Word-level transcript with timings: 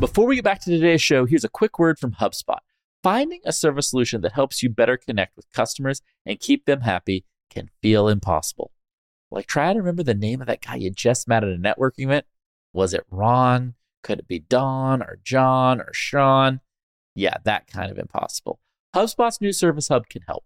Before 0.00 0.26
we 0.26 0.34
get 0.34 0.44
back 0.44 0.60
to 0.60 0.70
today's 0.70 1.00
show, 1.00 1.24
here's 1.24 1.44
a 1.44 1.48
quick 1.48 1.78
word 1.78 1.98
from 1.98 2.12
HubSpot. 2.12 2.58
Finding 3.02 3.40
a 3.44 3.52
service 3.52 3.90
solution 3.90 4.20
that 4.22 4.32
helps 4.32 4.62
you 4.62 4.68
better 4.68 4.96
connect 4.96 5.36
with 5.36 5.50
customers 5.52 6.02
and 6.26 6.40
keep 6.40 6.66
them 6.66 6.82
happy 6.82 7.24
can 7.48 7.70
feel 7.80 8.08
impossible. 8.08 8.72
Like, 9.30 9.46
try 9.46 9.72
to 9.72 9.78
remember 9.78 10.02
the 10.02 10.14
name 10.14 10.40
of 10.40 10.46
that 10.48 10.62
guy 10.62 10.76
you 10.76 10.90
just 10.90 11.28
met 11.28 11.44
at 11.44 11.52
a 11.52 11.56
networking 11.56 12.04
event. 12.04 12.26
Was 12.72 12.92
it 12.92 13.06
Ron? 13.10 13.74
Could 14.02 14.18
it 14.18 14.28
be 14.28 14.40
Don 14.40 15.02
or 15.02 15.20
John 15.22 15.80
or 15.80 15.90
Sean? 15.92 16.60
Yeah, 17.14 17.36
that 17.44 17.66
kind 17.66 17.90
of 17.90 17.98
impossible. 17.98 18.60
HubSpot's 18.94 19.40
new 19.40 19.52
Service 19.52 19.88
Hub 19.88 20.08
can 20.08 20.22
help. 20.26 20.44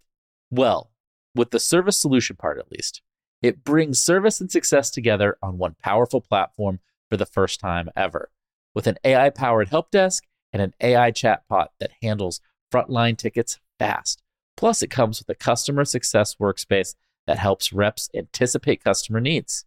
Well, 0.51 0.91
with 1.35 1.51
the 1.51 1.61
service 1.61 2.01
solution 2.01 2.37
part 2.37 2.59
at 2.59 2.71
least. 2.71 3.03
It 3.41 3.65
brings 3.65 4.01
service 4.01 4.41
and 4.41 4.51
success 4.51 4.91
together 4.91 5.39
on 5.43 5.59
one 5.59 5.77
powerful 5.83 6.21
platform 6.21 6.81
for 7.09 7.17
the 7.17 7.27
first 7.27 7.61
time 7.61 7.89
ever. 7.97 8.31
With 8.79 8.87
an 8.87 8.99
AI 9.03 9.31
powered 9.31 9.71
help 9.71 9.91
desk 9.91 10.23
and 10.53 10.63
an 10.63 10.73
AI 10.81 11.11
chatbot 11.11 11.71
that 11.81 11.91
handles 12.01 12.41
frontline 12.73 13.19
tickets 13.19 13.59
fast. 13.77 14.23
Plus, 14.57 14.85
it 14.85 14.89
comes 14.89 15.19
with 15.19 15.29
a 15.29 15.35
customer 15.35 15.85
success 15.85 16.37
workspace 16.37 16.95
that 17.27 17.41
helps 17.41 17.73
reps 17.73 18.09
anticipate 18.15 18.85
customer 18.85 19.19
needs 19.21 19.65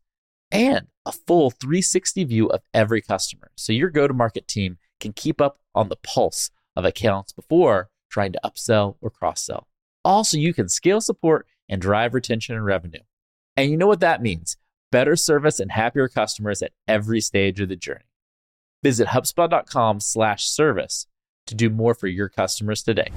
and 0.50 0.88
a 1.06 1.12
full 1.12 1.52
360 1.52 2.24
view 2.24 2.48
of 2.48 2.62
every 2.74 3.02
customer. 3.02 3.52
So 3.58 3.74
your 3.74 3.90
go 3.90 4.08
to 4.08 4.14
market 4.14 4.48
team 4.48 4.78
can 5.02 5.12
keep 5.12 5.42
up 5.42 5.60
on 5.76 5.90
the 5.90 5.98
pulse 5.98 6.50
of 6.78 6.86
accounts 6.86 7.34
before 7.34 7.90
trying 8.10 8.32
to 8.32 8.40
upsell 8.46 8.96
or 9.02 9.10
cross 9.10 9.44
sell. 9.44 9.68
Also, 10.06 10.38
you 10.38 10.54
can 10.54 10.70
scale 10.70 11.02
support 11.02 11.48
and 11.68 11.82
drive 11.82 12.14
retention 12.14 12.56
and 12.56 12.64
revenue. 12.64 13.04
And 13.58 13.72
you 13.72 13.76
know 13.76 13.88
what 13.88 14.00
that 14.00 14.22
means 14.22 14.56
better 14.90 15.18
service 15.18 15.60
and 15.60 15.74
happier 15.74 16.08
customers 16.08 16.62
at 16.62 16.72
every 16.88 17.20
stage 17.20 17.60
of 17.60 17.68
the 17.68 17.76
journey. 17.76 18.06
Visit 18.84 19.10
HubSpot.com 19.10 20.00
slash 20.00 20.46
service 20.46 21.08
to 21.48 21.56
do 21.56 21.70
more 21.70 21.94
for 21.94 22.08
your 22.08 22.30
customers 22.30 22.82
today. 22.82 23.10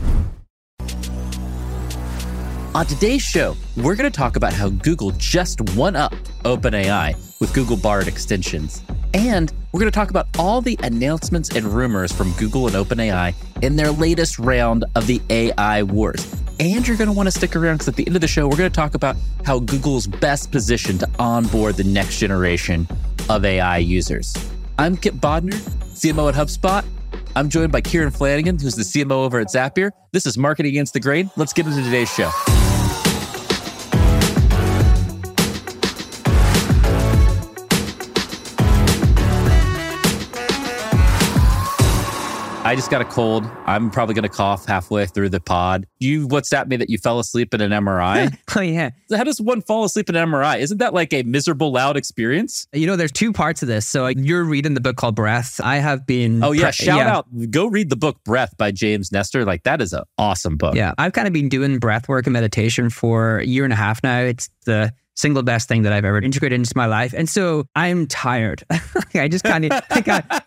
On 2.75 2.85
today's 2.85 3.23
show, 3.23 3.57
we're 3.77 3.95
going 3.95 4.11
to 4.11 4.17
talk 4.17 4.35
about 4.35 4.53
how 4.53 4.69
Google 4.69 5.13
just 5.13 5.61
one 5.77 5.95
up 5.95 6.13
OpenAI 6.43 7.15
with 7.41 7.55
Google 7.55 7.77
Bard 7.77 8.09
extensions. 8.09 8.83
And 9.15 9.53
we're 9.71 9.79
going 9.79 9.93
to 9.93 9.95
talk 9.95 10.11
about 10.11 10.27
all 10.41 10.61
the 10.61 10.77
announcements 10.83 11.55
and 11.55 11.67
rumors 11.67 12.11
from 12.11 12.33
Google 12.33 12.67
and 12.67 12.75
OpenAI 12.75 13.33
in 13.63 13.77
their 13.77 13.93
latest 13.93 14.41
round 14.41 14.85
of 14.97 15.07
the 15.07 15.23
AI 15.31 15.85
wars. 15.85 16.35
And 16.59 16.87
you're 16.87 16.97
going 16.97 17.07
to 17.07 17.13
want 17.13 17.29
to 17.29 17.31
stick 17.31 17.55
around 17.55 17.77
because 17.77 17.89
at 17.89 17.95
the 17.95 18.07
end 18.09 18.17
of 18.17 18.21
the 18.21 18.29
show, 18.29 18.49
we're 18.49 18.57
going 18.57 18.71
to 18.71 18.75
talk 18.75 18.95
about 18.95 19.15
how 19.45 19.61
Google's 19.61 20.09
best 20.09 20.51
positioned 20.51 20.99
to 21.01 21.09
onboard 21.21 21.77
the 21.77 21.85
next 21.85 22.19
generation 22.19 22.89
of 23.31 23.45
AI 23.45 23.79
users. 23.79 24.35
I'm 24.79 24.97
Kipp 24.97 25.15
Bodnar, 25.15 25.55
CMO 25.95 26.29
at 26.29 26.35
HubSpot. 26.35 26.85
I'm 27.37 27.49
joined 27.49 27.71
by 27.71 27.81
Kieran 27.81 28.11
Flanagan, 28.11 28.59
who's 28.59 28.75
the 28.75 28.83
CMO 28.83 29.13
over 29.13 29.39
at 29.39 29.49
Zapier. 29.49 29.91
This 30.13 30.27
is 30.27 30.37
Marketing 30.37 30.71
Against 30.71 30.95
the 30.95 31.01
Grain. 31.01 31.31
Let's 31.37 31.53
get 31.53 31.67
into 31.67 31.83
today's 31.83 32.13
show. 32.13 32.31
I 42.75 42.77
just 42.77 42.91
got 42.91 43.01
a 43.01 43.05
cold. 43.05 43.49
I'm 43.67 43.89
probably 43.89 44.17
going 44.17 44.25
to 44.25 44.29
cough 44.29 44.67
halfway 44.67 45.07
through 45.07 45.29
the 45.29 45.39
pod. 45.39 45.87
You 46.01 46.27
WhatsApp 46.27 46.67
me 46.67 46.75
that 46.79 46.91
you 46.91 46.99
fell 46.99 47.21
asleep 47.21 47.55
in 47.55 47.61
an 47.61 47.71
MRI. 47.71 48.37
oh, 48.57 48.61
yeah. 48.61 48.91
How 49.17 49.23
does 49.23 49.41
one 49.41 49.61
fall 49.61 49.85
asleep 49.85 50.09
in 50.09 50.17
an 50.17 50.29
MRI? 50.29 50.59
Isn't 50.59 50.79
that 50.79 50.93
like 50.93 51.13
a 51.13 51.23
miserable, 51.23 51.71
loud 51.71 51.97
experience? 51.97 52.67
You 52.73 52.89
know, 52.89 52.97
there's 52.97 53.13
two 53.13 53.33
parts 53.33 53.63
of 53.63 53.69
this. 53.69 53.87
So 53.87 54.09
you're 54.09 54.43
reading 54.43 54.75
the 54.75 54.81
book 54.81 54.97
called 54.97 55.15
Breath. 55.15 55.61
I 55.63 55.77
have 55.77 56.05
been. 56.05 56.43
Oh, 56.43 56.51
yeah. 56.51 56.63
Pre- 56.63 56.73
shout 56.73 56.99
yeah. 56.99 57.17
out. 57.17 57.27
Go 57.53 57.67
read 57.67 57.91
the 57.91 57.97
book 57.97 58.17
Breath 58.25 58.57
by 58.57 58.73
James 58.73 59.13
Nestor. 59.13 59.45
Like, 59.45 59.63
that 59.63 59.81
is 59.81 59.93
an 59.93 60.03
awesome 60.19 60.57
book. 60.57 60.75
Yeah. 60.75 60.95
I've 60.99 61.13
kind 61.13 61.29
of 61.29 61.33
been 61.33 61.49
doing 61.49 61.79
breath 61.79 62.09
work 62.09 62.27
and 62.27 62.33
meditation 62.33 62.91
for 62.91 63.39
a 63.39 63.47
year 63.47 63.63
and 63.63 63.73
a 63.73 63.77
half 63.77 64.03
now. 64.03 64.19
It's 64.19 64.51
the 64.65 64.93
single 65.17 65.43
best 65.43 65.69
thing 65.69 65.83
that 65.83 65.93
I've 65.93 66.05
ever 66.05 66.19
integrated 66.19 66.59
into 66.59 66.73
my 66.77 66.87
life. 66.87 67.15
And 67.17 67.29
so 67.29 67.67
I'm 67.75 68.07
tired. 68.07 68.65
I 69.15 69.29
just 69.29 69.45
can't 69.45 69.65
even, 69.65 69.81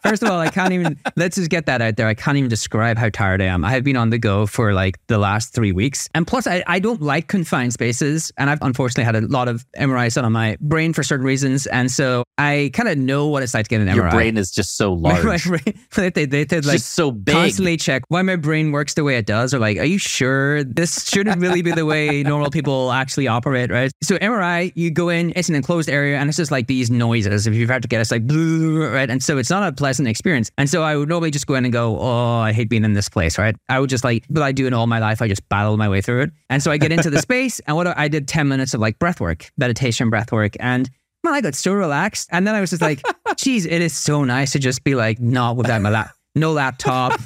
first 0.03 0.23
of 0.23 0.29
all, 0.29 0.39
I 0.39 0.49
can't 0.49 0.73
even, 0.73 0.99
let's 1.15 1.35
just 1.35 1.49
get 1.49 1.65
that 1.67 1.81
out 1.81 1.95
there. 1.95 2.07
I 2.07 2.13
can't 2.13 2.37
even 2.37 2.49
describe 2.49 2.97
how 2.97 3.09
tired 3.09 3.41
I 3.41 3.45
am. 3.45 3.63
I 3.63 3.71
have 3.71 3.83
been 3.83 3.95
on 3.95 4.09
the 4.09 4.17
go 4.17 4.45
for 4.45 4.73
like 4.73 4.99
the 5.07 5.17
last 5.17 5.53
three 5.53 5.71
weeks. 5.71 6.09
And 6.13 6.27
plus, 6.27 6.47
I, 6.47 6.63
I 6.67 6.79
don't 6.79 7.01
like 7.01 7.27
confined 7.27 7.73
spaces. 7.73 8.31
And 8.37 8.49
I've 8.49 8.61
unfortunately 8.61 9.05
had 9.05 9.15
a 9.15 9.27
lot 9.27 9.47
of 9.47 9.65
MRIs 9.77 10.15
done 10.15 10.25
on 10.25 10.33
my 10.33 10.57
brain 10.59 10.93
for 10.93 11.03
certain 11.03 11.25
reasons. 11.25 11.65
And 11.67 11.89
so 11.89 12.23
I 12.37 12.71
kind 12.73 12.89
of 12.89 12.97
know 12.97 13.27
what 13.27 13.43
it's 13.43 13.53
like 13.53 13.65
to 13.65 13.69
get 13.69 13.81
an 13.81 13.87
MRI. 13.87 13.95
Your 13.95 14.09
brain 14.09 14.37
is 14.37 14.51
just 14.51 14.77
so 14.77 14.93
large. 14.97 15.23
my 15.23 15.37
brain, 15.37 15.79
they, 15.95 16.09
they, 16.09 16.25
they, 16.25 16.43
they 16.43 16.61
like 16.61 16.79
so 16.79 17.11
big. 17.11 17.35
constantly 17.35 17.77
check 17.77 18.03
why 18.09 18.21
my 18.21 18.35
brain 18.35 18.71
works 18.71 18.95
the 18.95 19.03
way 19.03 19.17
it 19.17 19.25
does. 19.25 19.53
Or 19.53 19.59
like, 19.59 19.77
are 19.77 19.85
you 19.85 19.97
sure 19.97 20.63
this 20.63 21.07
shouldn't 21.07 21.39
really 21.39 21.61
be 21.61 21.71
the 21.71 21.85
way 21.85 22.23
normal 22.23 22.49
people 22.49 22.91
actually 22.91 23.27
operate, 23.27 23.71
right? 23.71 23.91
So 24.03 24.17
MRI, 24.17 24.56
you 24.61 24.91
go 24.91 25.09
in, 25.09 25.33
it's 25.35 25.49
an 25.49 25.55
enclosed 25.55 25.89
area, 25.89 26.17
and 26.17 26.29
it's 26.29 26.37
just 26.37 26.51
like 26.51 26.67
these 26.67 26.89
noises. 26.89 27.47
If 27.47 27.53
you've 27.53 27.69
had 27.69 27.81
to 27.81 27.87
get, 27.87 28.01
it's 28.01 28.11
like, 28.11 28.23
right? 28.29 29.09
And 29.09 29.21
so 29.21 29.37
it's 29.37 29.49
not 29.49 29.67
a 29.67 29.71
pleasant 29.71 30.07
experience. 30.07 30.51
And 30.57 30.69
so 30.69 30.83
I 30.83 30.95
would 30.95 31.09
normally 31.09 31.31
just 31.31 31.47
go 31.47 31.55
in 31.55 31.65
and 31.65 31.73
go, 31.73 31.99
oh, 31.99 32.37
I 32.37 32.53
hate 32.53 32.69
being 32.69 32.83
in 32.83 32.93
this 32.93 33.09
place, 33.09 33.37
right? 33.37 33.55
I 33.69 33.79
would 33.79 33.89
just 33.89 34.03
like, 34.03 34.25
but 34.29 34.43
I 34.43 34.51
do 34.51 34.67
it 34.67 34.73
all 34.73 34.87
my 34.87 34.99
life. 34.99 35.21
I 35.21 35.27
just 35.27 35.47
battle 35.49 35.77
my 35.77 35.89
way 35.89 36.01
through 36.01 36.23
it. 36.23 36.31
And 36.49 36.61
so 36.61 36.71
I 36.71 36.77
get 36.77 36.91
into 36.91 37.09
the 37.09 37.19
space, 37.21 37.59
and 37.61 37.75
what 37.75 37.87
I 37.87 38.07
did 38.07 38.27
10 38.27 38.47
minutes 38.47 38.73
of 38.73 38.79
like 38.81 38.99
breath 38.99 39.19
work, 39.19 39.51
meditation, 39.57 40.09
breath 40.09 40.31
work. 40.31 40.55
And 40.59 40.89
man, 41.23 41.33
I 41.33 41.41
got 41.41 41.55
so 41.55 41.73
relaxed. 41.73 42.29
And 42.31 42.47
then 42.47 42.55
I 42.55 42.61
was 42.61 42.69
just 42.69 42.81
like, 42.81 43.01
geez, 43.37 43.65
it 43.65 43.81
is 43.81 43.95
so 43.95 44.23
nice 44.23 44.51
to 44.53 44.59
just 44.59 44.83
be 44.83 44.95
like, 44.95 45.19
not 45.19 45.55
without 45.55 45.81
my 45.81 45.89
lap, 45.89 46.11
no 46.35 46.51
laptop. 46.51 47.19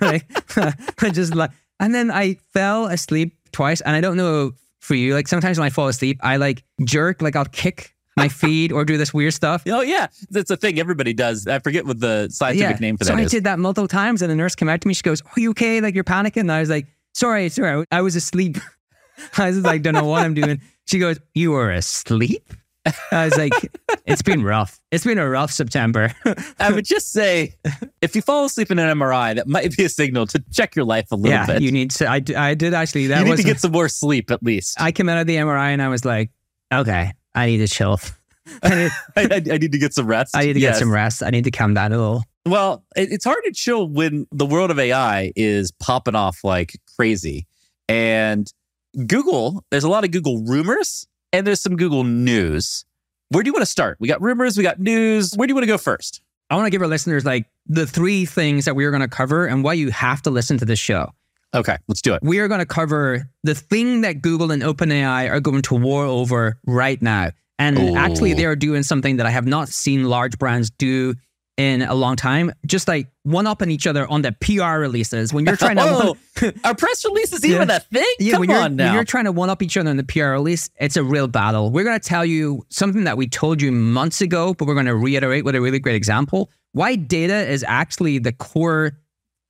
like, 0.00 0.28
just 1.12 1.34
like, 1.34 1.50
and 1.80 1.94
then 1.94 2.10
I 2.10 2.38
fell 2.52 2.86
asleep 2.86 3.36
twice. 3.52 3.80
And 3.80 3.94
I 3.94 4.00
don't 4.00 4.16
know 4.16 4.52
for 4.80 4.94
you. 4.94 5.14
Like 5.14 5.28
sometimes 5.28 5.58
when 5.58 5.66
I 5.66 5.70
fall 5.70 5.88
asleep, 5.88 6.18
I 6.22 6.36
like 6.36 6.64
jerk, 6.84 7.22
like 7.22 7.36
I'll 7.36 7.44
kick 7.44 7.94
my 8.16 8.28
feet 8.42 8.72
or 8.72 8.84
do 8.84 8.96
this 8.96 9.12
weird 9.12 9.34
stuff. 9.34 9.62
Oh 9.66 9.82
yeah, 9.82 10.08
that's 10.30 10.50
a 10.50 10.56
thing 10.56 10.78
everybody 10.78 11.12
does. 11.12 11.46
I 11.46 11.58
forget 11.58 11.86
what 11.86 12.00
the 12.00 12.28
scientific 12.30 12.76
yeah. 12.76 12.80
name 12.80 12.96
for 12.96 13.04
that 13.04 13.12
so 13.12 13.18
is. 13.18 13.26
I 13.26 13.36
did 13.36 13.44
that 13.44 13.58
multiple 13.58 13.88
times, 13.88 14.22
and 14.22 14.30
the 14.30 14.36
nurse 14.36 14.54
came 14.54 14.68
out 14.68 14.80
to 14.80 14.88
me. 14.88 14.94
She 14.94 15.02
goes, 15.02 15.22
"Are 15.22 15.40
you 15.40 15.50
okay? 15.50 15.80
Like 15.80 15.94
you're 15.94 16.04
panicking?" 16.04 16.42
And 16.42 16.52
I 16.52 16.60
was 16.60 16.70
like, 16.70 16.86
"Sorry, 17.14 17.48
sorry, 17.48 17.84
I 17.90 18.00
was 18.00 18.16
asleep." 18.16 18.58
I 19.38 19.46
was 19.46 19.62
like, 19.62 19.82
"Don't 19.82 19.94
know 19.94 20.04
what 20.04 20.22
I'm 20.22 20.34
doing." 20.34 20.60
She 20.86 20.98
goes, 20.98 21.18
"You 21.34 21.52
were 21.52 21.70
asleep." 21.70 22.52
I 23.12 23.24
was 23.24 23.36
like, 23.36 23.52
it's 24.04 24.22
been 24.22 24.42
rough. 24.42 24.80
It's 24.90 25.04
been 25.04 25.18
a 25.18 25.28
rough 25.28 25.50
September. 25.50 26.12
I 26.58 26.72
would 26.72 26.84
just 26.84 27.12
say, 27.12 27.54
if 28.00 28.14
you 28.14 28.22
fall 28.22 28.44
asleep 28.44 28.70
in 28.70 28.78
an 28.78 28.96
MRI, 28.98 29.34
that 29.34 29.48
might 29.48 29.76
be 29.76 29.84
a 29.84 29.88
signal 29.88 30.26
to 30.28 30.44
check 30.52 30.76
your 30.76 30.84
life 30.84 31.10
a 31.10 31.16
little 31.16 31.30
yeah, 31.30 31.46
bit. 31.46 31.62
you 31.62 31.72
need 31.72 31.90
to. 31.92 32.08
I, 32.08 32.22
I 32.36 32.54
did 32.54 32.74
actually. 32.74 33.08
That 33.08 33.18
you 33.18 33.24
need 33.24 33.30
was, 33.32 33.40
to 33.40 33.46
get 33.46 33.60
some 33.60 33.72
more 33.72 33.88
sleep 33.88 34.30
at 34.30 34.42
least. 34.42 34.80
I 34.80 34.92
came 34.92 35.08
out 35.08 35.18
of 35.18 35.26
the 35.26 35.36
MRI 35.36 35.68
and 35.70 35.82
I 35.82 35.88
was 35.88 36.04
like, 36.04 36.30
okay, 36.72 37.12
I 37.34 37.46
need 37.46 37.58
to 37.58 37.68
chill. 37.68 38.00
I 38.62 38.68
need, 38.74 38.92
I, 39.16 39.54
I 39.54 39.58
need 39.58 39.72
to 39.72 39.78
get 39.78 39.92
some 39.92 40.06
rest. 40.06 40.36
I 40.36 40.44
need 40.44 40.54
to 40.54 40.60
yes. 40.60 40.74
get 40.74 40.80
some 40.80 40.92
rest. 40.92 41.22
I 41.22 41.30
need 41.30 41.44
to 41.44 41.50
calm 41.50 41.74
down 41.74 41.92
a 41.92 41.98
little. 41.98 42.24
Well, 42.44 42.84
it, 42.94 43.10
it's 43.10 43.24
hard 43.24 43.42
to 43.44 43.52
chill 43.52 43.88
when 43.88 44.26
the 44.30 44.46
world 44.46 44.70
of 44.70 44.78
AI 44.78 45.32
is 45.34 45.72
popping 45.72 46.14
off 46.14 46.44
like 46.44 46.78
crazy. 46.96 47.46
And 47.88 48.50
Google, 49.06 49.64
there's 49.70 49.84
a 49.84 49.88
lot 49.88 50.04
of 50.04 50.12
Google 50.12 50.44
rumors 50.44 51.06
and 51.36 51.46
there's 51.46 51.60
some 51.60 51.76
Google 51.76 52.04
news. 52.04 52.84
Where 53.28 53.42
do 53.42 53.48
you 53.48 53.52
want 53.52 53.62
to 53.62 53.70
start? 53.70 53.98
We 54.00 54.08
got 54.08 54.22
rumors, 54.22 54.56
we 54.56 54.62
got 54.62 54.78
news. 54.78 55.34
Where 55.34 55.46
do 55.46 55.50
you 55.50 55.54
want 55.54 55.64
to 55.64 55.68
go 55.68 55.78
first? 55.78 56.20
I 56.48 56.54
want 56.54 56.66
to 56.66 56.70
give 56.70 56.80
our 56.80 56.88
listeners 56.88 57.24
like 57.24 57.46
the 57.66 57.86
three 57.86 58.24
things 58.24 58.64
that 58.66 58.76
we 58.76 58.84
are 58.84 58.90
going 58.90 59.02
to 59.02 59.08
cover 59.08 59.46
and 59.46 59.64
why 59.64 59.72
you 59.72 59.90
have 59.90 60.22
to 60.22 60.30
listen 60.30 60.58
to 60.58 60.64
this 60.64 60.78
show. 60.78 61.12
Okay, 61.54 61.76
let's 61.88 62.02
do 62.02 62.14
it. 62.14 62.22
We 62.22 62.38
are 62.38 62.48
going 62.48 62.60
to 62.60 62.66
cover 62.66 63.28
the 63.42 63.54
thing 63.54 64.02
that 64.02 64.22
Google 64.22 64.50
and 64.50 64.62
OpenAI 64.62 65.30
are 65.30 65.40
going 65.40 65.62
to 65.62 65.74
war 65.74 66.04
over 66.04 66.58
right 66.66 67.00
now. 67.00 67.30
And 67.58 67.78
Ooh. 67.78 67.96
actually, 67.96 68.34
they 68.34 68.44
are 68.44 68.56
doing 68.56 68.82
something 68.82 69.16
that 69.16 69.26
I 69.26 69.30
have 69.30 69.46
not 69.46 69.68
seen 69.68 70.04
large 70.04 70.38
brands 70.38 70.70
do 70.70 71.14
in 71.56 71.82
a 71.82 71.94
long 71.94 72.16
time. 72.16 72.52
Just 72.66 72.86
like 72.86 73.08
one 73.22 73.46
upping 73.46 73.70
each 73.70 73.86
other 73.86 74.06
on 74.08 74.22
the 74.22 74.32
PR 74.32 74.78
releases. 74.78 75.32
When 75.32 75.46
you're 75.46 75.56
trying 75.56 75.76
to 75.76 75.82
oh, 75.84 76.16
our 76.64 76.74
press 76.74 77.04
release 77.04 77.32
is 77.32 77.44
even 77.44 77.68
yeah. 77.68 77.76
a 77.76 77.80
thing. 77.80 78.14
Yeah, 78.18 78.32
Come 78.32 78.40
when 78.40 78.50
you're, 78.50 78.58
on 78.60 78.76
now. 78.76 78.86
When 78.86 78.94
you're 78.94 79.04
trying 79.04 79.24
to 79.24 79.32
one 79.32 79.50
up 79.50 79.62
each 79.62 79.76
other 79.76 79.90
on 79.90 79.96
the 79.96 80.04
PR 80.04 80.26
release, 80.26 80.70
it's 80.78 80.96
a 80.96 81.02
real 81.02 81.28
battle. 81.28 81.70
We're 81.70 81.84
going 81.84 81.98
to 81.98 82.08
tell 82.08 82.24
you 82.24 82.64
something 82.68 83.04
that 83.04 83.16
we 83.16 83.26
told 83.28 83.62
you 83.62 83.72
months 83.72 84.20
ago, 84.20 84.54
but 84.54 84.68
we're 84.68 84.74
going 84.74 84.86
to 84.86 84.96
reiterate 84.96 85.44
with 85.44 85.54
a 85.54 85.60
really 85.60 85.78
great 85.78 85.96
example. 85.96 86.50
Why 86.72 86.96
data 86.96 87.48
is 87.48 87.64
actually 87.66 88.18
the 88.18 88.32
core 88.32 88.98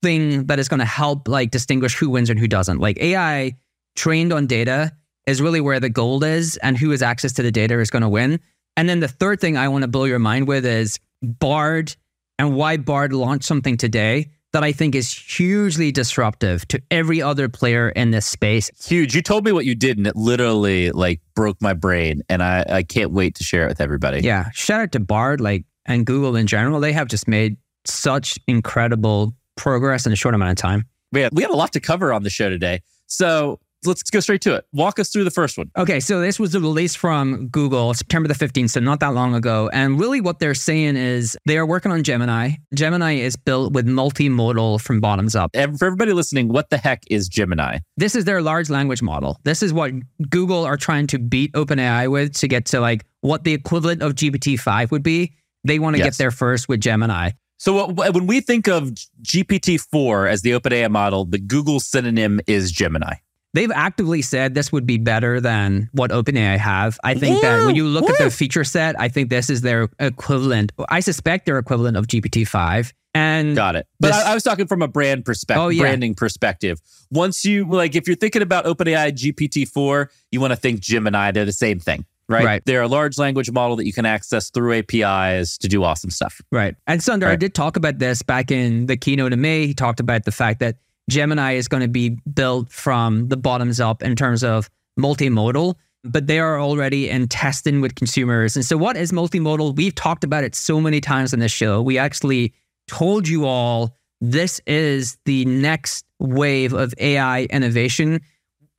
thing 0.03 0.47
that 0.47 0.59
is 0.59 0.69
going 0.69 0.81
to 0.81 0.87
help 0.87 1.27
like 1.27 1.51
distinguish 1.51 1.97
who 1.97 2.11
wins 2.11 2.31
and 2.31 2.39
who 2.39 2.47
doesn't. 2.47 2.79
Like 2.79 2.99
AI 2.99 3.57
trained 3.97 4.33
on 4.33 4.47
data 4.47 4.93
is 5.27 5.43
really 5.43 5.61
where 5.61 5.81
the 5.81 5.91
gold 5.91 6.23
is, 6.23 6.57
and 6.59 6.79
who 6.79 6.91
has 6.91 7.03
access 7.03 7.33
to 7.33 7.43
the 7.43 7.51
data 7.51 7.81
is 7.81 7.91
going 7.91 8.03
to 8.03 8.09
win. 8.09 8.39
And 8.77 8.89
then 8.89 9.01
the 9.01 9.09
third 9.09 9.41
thing 9.41 9.57
I 9.57 9.69
want 9.69 9.83
to 9.83 9.89
blow 9.89 10.05
your 10.05 10.21
mind 10.21 10.47
with 10.47 10.65
is 10.65 11.01
Bard 11.23 11.97
and 12.39 12.55
why 12.55 12.77
Bard 12.77 13.13
launched 13.13 13.47
something 13.47 13.77
today 13.77 14.31
that 14.53 14.65
I 14.65 14.73
think 14.73 14.95
is 14.95 15.13
hugely 15.13 15.93
disruptive 15.93 16.67
to 16.69 16.81
every 16.91 17.21
other 17.21 17.49
player 17.49 17.91
in 17.91 18.11
this 18.11 18.27
space. 18.27 18.71
Huge. 18.87 19.15
You 19.15 19.21
told 19.21 19.45
me 19.45 19.53
what 19.53 19.67
you 19.67 19.75
did 19.75 19.99
and 19.99 20.07
it 20.07 20.17
literally 20.17 20.91
like 20.93 21.21
broke 21.35 21.61
my 21.61 21.75
brain 21.75 22.23
and 22.29 22.43
I, 22.43 22.65
I 22.67 22.83
can't 22.83 23.11
wait 23.11 23.35
to 23.35 23.45
share 23.45 23.65
it 23.65 23.69
with 23.69 23.81
everybody. 23.81 24.21
Yeah. 24.21 24.51
Shout 24.55 24.81
out 24.81 24.93
to 24.93 25.01
Bard 25.01 25.41
like 25.41 25.65
and 25.85 26.07
Google 26.07 26.37
in 26.37 26.47
general. 26.47 26.81
They 26.81 26.93
have 26.93 27.09
just 27.09 27.29
made 27.29 27.57
such 27.85 28.39
incredible 28.47 29.35
progress 29.57 30.07
in 30.07 30.13
a 30.13 30.17
short 30.17 30.35
amount 30.35 30.53
of 30.53 30.57
time. 30.57 30.85
Man, 31.13 31.31
we 31.33 31.43
have 31.43 31.53
a 31.53 31.57
lot 31.57 31.73
to 31.75 31.81
cover 31.81 32.13
on 32.13 32.23
the 32.23 32.31
show 32.31 32.49
today. 32.49 32.81
So 33.07 33.61
let's 33.87 34.11
go 34.11 34.21
straight 34.21 34.41
to 34.43 34.55
it. 34.55 34.65
Walk 34.73 34.99
us 34.99 35.11
through 35.11 35.25
the 35.25 35.31
first 35.31 35.57
one. 35.59 35.71
Okay, 35.77 36.01
so 36.01 36.21
this 36.21 36.39
was 36.39 36.53
the 36.53 36.61
release 36.61 36.95
from 36.95 37.49
Google 37.49 37.95
September 37.95 38.29
the 38.29 38.35
15th, 38.35 38.71
so 38.71 38.81
not 38.81 39.01
that 39.01 39.15
long 39.15 39.35
ago. 39.35 39.71
And 39.73 39.99
really 39.99 40.21
what 40.21 40.39
they're 40.39 40.55
saying 40.55 40.97
is 40.97 41.37
they 41.47 41.59
are 41.59 41.67
working 41.67 41.93
on 41.93 42.03
Gemini. 42.03 42.51
Gemini 42.75 43.15
is 43.15 43.37
built 43.37 43.73
with 43.73 43.87
multimodal 43.87 44.81
from 44.81 45.01
bottoms 45.01 45.35
up. 45.37 45.51
And 45.55 45.79
for 45.79 45.87
everybody 45.87 46.13
listening, 46.13 46.49
what 46.49 46.71
the 46.71 46.79
heck 46.79 47.03
is 47.11 47.29
Gemini? 47.29 47.79
This 47.97 48.15
is 48.15 48.25
their 48.25 48.43
large 48.43 48.71
language 48.71 49.03
model. 49.03 49.39
This 49.45 49.63
is 49.63 49.73
what 49.73 49.93
Google 50.29 50.65
are 50.65 50.77
trying 50.77 51.07
to 51.09 51.19
beat 51.19 51.53
OpenAI 51.53 52.11
with 52.11 52.35
to 52.39 52.49
get 52.49 52.67
to 52.67 52.81
like 52.81 53.05
what 53.21 53.45
the 53.45 53.53
equivalent 53.53 54.03
of 54.03 54.15
GPT-5 54.15 54.91
would 54.91 55.03
be. 55.03 55.35
They 55.65 55.79
want 55.79 55.95
to 55.97 55.99
Yes. 55.99 56.07
get 56.17 56.19
there 56.19 56.31
first 56.31 56.69
with 56.69 56.81
Gemini. 56.81 57.31
So 57.59 57.91
when 57.91 58.27
we 58.27 58.41
think 58.41 58.69
of 58.69 58.93
GPT-4 59.23 60.31
as 60.31 60.43
the 60.43 60.51
OpenAI 60.53 60.91
model, 60.91 61.25
the 61.25 61.39
Google 61.39 61.81
synonym 61.81 62.41
is 62.47 62.71
Gemini. 62.71 63.15
They've 63.57 63.73
actively 63.73 64.21
said 64.23 64.55
this 64.55 64.71
would 64.71 64.87
be 64.87 64.99
better 64.99 65.41
than 65.41 65.89
what 65.93 66.11
OpenAI 66.11 66.59
have. 66.59 66.99
I 67.03 67.15
think 67.15 67.41
that 67.43 67.65
when 67.65 67.75
you 67.75 67.87
look 67.87 68.09
at 68.11 68.19
the 68.19 68.31
feature 68.31 68.65
set, 68.65 69.01
I 69.01 69.09
think 69.09 69.31
this 69.31 69.49
is 69.51 69.63
their 69.63 69.89
equivalent. 69.99 70.73
I 70.91 71.01
suspect 71.01 71.47
their 71.47 71.59
equivalent 71.59 71.97
of 71.97 72.07
GPT-5. 72.07 72.93
And 73.15 73.57
Got 73.57 73.77
it. 73.77 73.87
But 73.99 74.09
This- 74.09 74.17
I, 74.25 74.33
I 74.33 74.35
was 74.35 74.43
talking 74.43 74.67
from 74.67 74.83
a 74.83 74.89
brand 74.89 75.25
perspective, 75.25 75.63
Oh, 75.65 75.69
yeah. 75.69 75.81
branding 75.81 76.15
perspective. 76.15 76.81
Once 77.11 77.47
you 77.47 77.65
like, 77.67 77.97
if 77.97 78.07
you're 78.07 78.15
thinking 78.17 78.43
about 78.43 78.67
OpenAI 78.67 79.11
GPT-4, 79.13 80.09
you 80.31 80.41
want 80.41 80.53
to 80.53 80.57
think 80.57 80.81
Gemini. 80.81 81.31
They're 81.31 81.47
the 81.47 81.53
same 81.53 81.81
thing, 81.81 82.05
right? 82.29 82.45
Right. 82.45 82.63
They're 82.67 82.83
a 82.83 82.89
large 82.89 83.17
language 83.17 83.51
model 83.51 83.77
that 83.77 83.87
you 83.87 83.93
can 83.95 84.05
access 84.05 84.51
through 84.51 84.75
APIs 84.75 85.57
to 85.59 85.69
do 85.69 85.83
awesome 85.83 86.11
stuff. 86.11 86.43
Right. 86.53 86.75
And 86.87 87.01
Sundar, 87.01 87.25
I 87.25 87.31
Right. 87.31 87.41
did 87.41 87.55
talk 87.55 87.77
about 87.77 87.99
this 87.99 88.21
back 88.23 88.51
in 88.51 88.85
the 88.85 88.99
keynote 88.99 89.33
in 89.33 89.41
May. 89.41 89.67
He 89.67 89.73
talked 89.73 90.01
about 90.01 90.25
the 90.27 90.33
fact 90.33 90.61
that 90.61 90.77
Gemini 91.09 91.53
is 91.53 91.69
going 91.69 91.83
to 91.83 91.89
be 91.89 92.11
built 92.35 92.71
from 92.71 93.29
the 93.29 93.37
bottoms 93.37 93.81
up 93.81 94.03
in 94.03 94.17
terms 94.17 94.43
of 94.43 94.69
multimodal, 94.99 95.75
but 96.05 96.27
they 96.27 96.39
are 96.39 96.61
already 96.61 97.09
in 97.09 97.29
testing 97.29 97.81
with 97.81 97.95
consumers. 97.95 98.57
And 98.57 98.65
so, 98.65 98.77
what 98.77 98.97
is 98.97 99.13
multimodal? 99.13 99.77
We've 99.77 99.95
talked 99.95 100.25
about 100.25 100.45
it 100.45 100.55
so 100.55 100.81
many 100.81 101.01
times 101.01 101.33
on 101.33 101.41
this 101.41 101.53
show. 101.53 101.83
We 101.83 101.99
actually 101.99 102.53
told 102.89 103.29
you 103.29 103.45
all 103.47 103.97
this 104.21 104.61
is 104.67 105.19
the 105.25 105.45
next 105.45 106.05
wave 106.19 106.73
of 106.73 106.95
AI 106.99 107.43
innovation. 107.45 108.21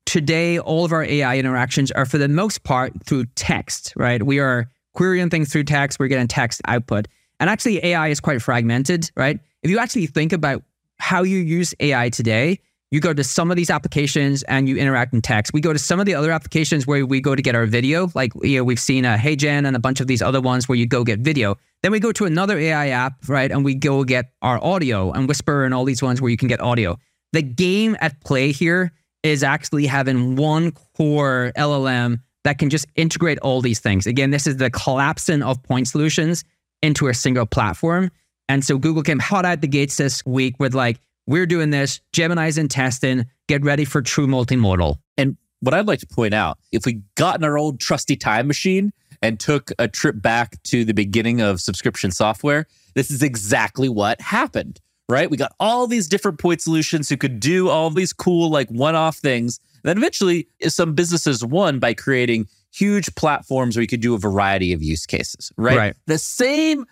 Today, 0.05 0.57
all 0.57 0.85
of 0.85 0.93
our 0.93 1.03
AI 1.03 1.37
interactions 1.37 1.91
are 1.91 2.05
for 2.05 2.17
the 2.17 2.29
most 2.29 2.63
part 2.63 2.93
through 3.05 3.25
text, 3.35 3.93
right? 3.95 4.23
We 4.23 4.39
are 4.39 4.69
querying 4.93 5.29
things 5.29 5.51
through 5.51 5.65
text, 5.65 5.99
we're 5.99 6.07
getting 6.07 6.27
text 6.27 6.61
output. 6.65 7.07
And 7.39 7.49
actually, 7.49 7.85
AI 7.85 8.07
is 8.07 8.19
quite 8.19 8.41
fragmented, 8.41 9.11
right? 9.15 9.39
If 9.61 9.69
you 9.69 9.79
actually 9.79 10.07
think 10.07 10.33
about 10.33 10.63
how 11.07 11.23
you 11.23 11.37
use 11.37 11.73
AI 11.79 12.09
today, 12.09 12.59
you 12.91 12.99
go 12.99 13.13
to 13.13 13.23
some 13.23 13.49
of 13.49 13.55
these 13.55 13.69
applications 13.69 14.43
and 14.43 14.67
you 14.67 14.75
interact 14.75 15.13
in 15.13 15.21
text. 15.21 15.53
We 15.53 15.61
go 15.61 15.71
to 15.71 15.79
some 15.79 16.01
of 16.01 16.05
the 16.05 16.13
other 16.13 16.31
applications 16.33 16.85
where 16.85 17.05
we 17.05 17.21
go 17.21 17.33
to 17.33 17.41
get 17.41 17.55
our 17.55 17.65
video, 17.65 18.09
like 18.13 18.33
you 18.43 18.57
know, 18.57 18.65
we've 18.65 18.79
seen 18.79 19.05
a 19.05 19.17
Hey 19.17 19.37
HeyGen 19.37 19.65
and 19.65 19.73
a 19.73 19.79
bunch 19.79 20.01
of 20.01 20.07
these 20.07 20.21
other 20.21 20.41
ones 20.41 20.67
where 20.67 20.77
you 20.77 20.85
go 20.85 21.05
get 21.05 21.19
video. 21.19 21.55
Then 21.81 21.93
we 21.93 22.01
go 22.01 22.11
to 22.11 22.25
another 22.25 22.57
AI 22.57 22.89
app, 22.89 23.13
right? 23.29 23.49
And 23.49 23.63
we 23.63 23.73
go 23.73 24.03
get 24.03 24.31
our 24.41 24.61
audio 24.61 25.13
and 25.13 25.29
Whisper 25.29 25.63
and 25.63 25.73
all 25.73 25.85
these 25.85 26.03
ones 26.03 26.21
where 26.21 26.29
you 26.29 26.35
can 26.35 26.49
get 26.49 26.59
audio. 26.59 26.97
The 27.31 27.41
game 27.41 27.95
at 28.01 28.19
play 28.25 28.51
here 28.51 28.91
is 29.23 29.43
actually 29.43 29.85
having 29.85 30.35
one 30.35 30.73
core 30.97 31.53
LLM 31.55 32.19
that 32.43 32.57
can 32.57 32.69
just 32.69 32.85
integrate 32.95 33.39
all 33.39 33.61
these 33.61 33.79
things. 33.79 34.07
Again, 34.07 34.31
this 34.31 34.45
is 34.45 34.57
the 34.57 34.69
collapsing 34.69 35.41
of 35.41 35.63
point 35.63 35.87
solutions 35.87 36.43
into 36.81 37.07
a 37.07 37.13
single 37.13 37.45
platform. 37.45 38.11
And 38.49 38.63
so 38.63 38.77
Google 38.77 39.03
came 39.03 39.19
hot 39.19 39.45
out 39.45 39.61
the 39.61 39.67
gates 39.67 39.97
this 39.97 40.25
week 40.25 40.55
with 40.59 40.73
like, 40.73 40.99
we're 41.25 41.45
doing 41.45 41.69
this, 41.71 41.99
Gemini's 42.13 42.57
in 42.57 42.69
testing, 42.69 43.25
get 43.47 43.63
ready 43.63 43.83
for 43.83 44.01
true 44.01 44.27
multimodal. 44.27 44.97
And 45.17 45.35
what 45.59 45.73
I'd 45.73 45.87
like 45.87 45.99
to 45.99 46.07
point 46.07 46.33
out, 46.33 46.57
if 46.71 46.85
we 46.85 47.01
got 47.15 47.37
in 47.37 47.43
our 47.43 47.57
old 47.57 47.79
trusty 47.79 48.15
time 48.15 48.47
machine 48.47 48.93
and 49.21 49.39
took 49.39 49.71
a 49.79 49.87
trip 49.87 50.21
back 50.21 50.61
to 50.63 50.85
the 50.85 50.93
beginning 50.93 51.41
of 51.41 51.59
subscription 51.59 52.11
software, 52.11 52.67
this 52.93 53.11
is 53.11 53.21
exactly 53.21 53.89
what 53.89 54.21
happened, 54.21 54.79
right? 55.09 55.29
We 55.29 55.35
got 55.35 55.53
all 55.59 55.87
these 55.87 56.07
different 56.07 56.39
point 56.39 56.61
solutions 56.61 57.09
who 57.09 57.17
could 57.17 57.39
do 57.39 57.67
all 57.67 57.89
these 57.89 58.13
cool, 58.13 58.49
like 58.49 58.69
one 58.69 58.95
off 58.95 59.17
things. 59.17 59.59
And 59.83 59.89
then 59.89 59.97
eventually, 59.97 60.47
some 60.67 60.93
businesses 60.93 61.43
won 61.43 61.79
by 61.79 61.93
creating 61.93 62.47
huge 62.71 63.13
platforms 63.15 63.75
where 63.75 63.81
you 63.81 63.87
could 63.87 64.01
do 64.01 64.13
a 64.13 64.19
variety 64.19 64.71
of 64.71 64.81
use 64.83 65.05
cases, 65.05 65.51
right? 65.57 65.77
Right. 65.77 65.95
The 66.05 66.17
same 66.19 66.85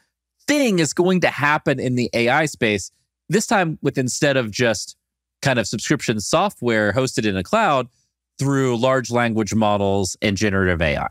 thing 0.48 0.80
is 0.80 0.94
going 0.94 1.22
to 1.22 1.28
happen 1.28 1.80
in 1.80 1.96
the 1.96 2.10
AI 2.14 2.46
space, 2.46 2.92
this 3.30 3.48
time 3.48 3.80
with 3.82 3.98
instead 3.98 4.38
of 4.38 4.52
just 4.52 4.96
kind 5.42 5.60
of 5.60 5.68
subscription 5.68 6.20
software 6.20 6.94
hosted 6.94 7.26
in 7.26 7.38
a 7.38 7.44
cloud 7.44 7.88
through 8.38 8.78
large 8.78 9.12
language 9.12 9.54
models 9.54 10.18
and 10.22 10.36
generative 10.38 10.82
AI, 10.82 11.08